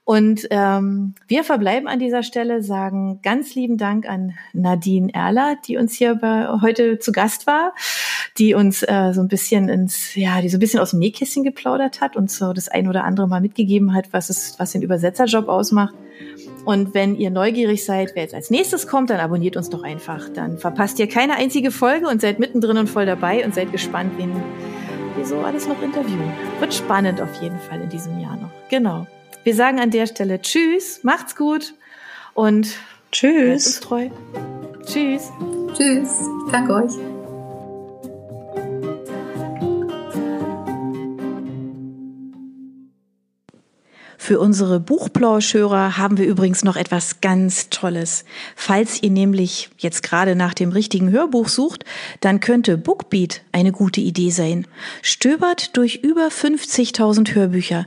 Und 0.08 0.46
ähm, 0.48 1.14
wir 1.26 1.44
verbleiben 1.44 1.86
an 1.86 1.98
dieser 1.98 2.22
Stelle, 2.22 2.62
sagen 2.62 3.20
ganz 3.22 3.54
lieben 3.54 3.76
Dank 3.76 4.08
an 4.08 4.32
Nadine 4.54 5.12
Erler, 5.12 5.56
die 5.66 5.76
uns 5.76 5.92
hier 5.92 6.14
bei, 6.14 6.48
heute 6.62 6.98
zu 6.98 7.12
Gast 7.12 7.46
war, 7.46 7.74
die 8.38 8.54
uns 8.54 8.82
äh, 8.82 9.12
so 9.12 9.20
ein 9.20 9.28
bisschen 9.28 9.68
ins, 9.68 10.14
ja, 10.14 10.40
die 10.40 10.48
so 10.48 10.56
ein 10.56 10.60
bisschen 10.60 10.80
aus 10.80 10.92
dem 10.92 11.00
Nähkästchen 11.00 11.44
geplaudert 11.44 12.00
hat 12.00 12.16
und 12.16 12.30
so 12.30 12.54
das 12.54 12.70
ein 12.70 12.88
oder 12.88 13.04
andere 13.04 13.28
mal 13.28 13.42
mitgegeben 13.42 13.92
hat, 13.92 14.10
was 14.12 14.30
es, 14.30 14.58
was 14.58 14.72
den 14.72 14.80
Übersetzerjob 14.80 15.46
ausmacht. 15.46 15.94
Und 16.64 16.94
wenn 16.94 17.14
ihr 17.14 17.28
neugierig 17.28 17.84
seid, 17.84 18.12
wer 18.14 18.22
jetzt 18.22 18.34
als 18.34 18.48
nächstes 18.48 18.86
kommt, 18.86 19.10
dann 19.10 19.20
abonniert 19.20 19.58
uns 19.58 19.68
doch 19.68 19.82
einfach. 19.82 20.30
Dann 20.30 20.56
verpasst 20.56 20.98
ihr 21.00 21.08
keine 21.10 21.34
einzige 21.34 21.70
Folge 21.70 22.08
und 22.08 22.22
seid 22.22 22.38
mittendrin 22.38 22.78
und 22.78 22.88
voll 22.88 23.04
dabei 23.04 23.44
und 23.44 23.54
seid 23.54 23.72
gespannt, 23.72 24.12
wen 24.16 24.32
wir 25.18 25.26
so 25.26 25.40
alles 25.40 25.68
noch 25.68 25.82
interviewen. 25.82 26.32
Wird 26.60 26.72
spannend 26.72 27.20
auf 27.20 27.42
jeden 27.42 27.58
Fall 27.58 27.82
in 27.82 27.90
diesem 27.90 28.18
Jahr 28.18 28.36
noch. 28.36 28.50
Genau. 28.70 29.06
Wir 29.48 29.54
sagen 29.54 29.80
an 29.80 29.90
der 29.90 30.06
Stelle 30.06 30.42
Tschüss, 30.42 31.04
macht's 31.04 31.34
gut 31.34 31.72
und 32.34 32.68
Tschüss. 33.12 33.66
Uns 33.66 33.80
treu. 33.80 34.10
Tschüss. 34.84 35.30
Tschüss. 35.74 36.10
Danke 36.52 36.74
euch. 36.74 36.92
Für 44.18 44.38
unsere 44.38 44.80
Buchplauschhörer 44.80 45.96
haben 45.96 46.18
wir 46.18 46.26
übrigens 46.26 46.62
noch 46.62 46.76
etwas 46.76 47.22
ganz 47.22 47.70
Tolles. 47.70 48.26
Falls 48.54 49.02
ihr 49.02 49.08
nämlich 49.08 49.70
jetzt 49.78 50.02
gerade 50.02 50.36
nach 50.36 50.52
dem 50.52 50.72
richtigen 50.72 51.10
Hörbuch 51.10 51.48
sucht, 51.48 51.86
dann 52.20 52.40
könnte 52.40 52.76
Bookbeat 52.76 53.40
eine 53.52 53.72
gute 53.72 54.02
Idee 54.02 54.28
sein. 54.28 54.66
Stöbert 55.00 55.74
durch 55.78 56.00
über 56.02 56.28
50.000 56.28 57.34
Hörbücher 57.34 57.86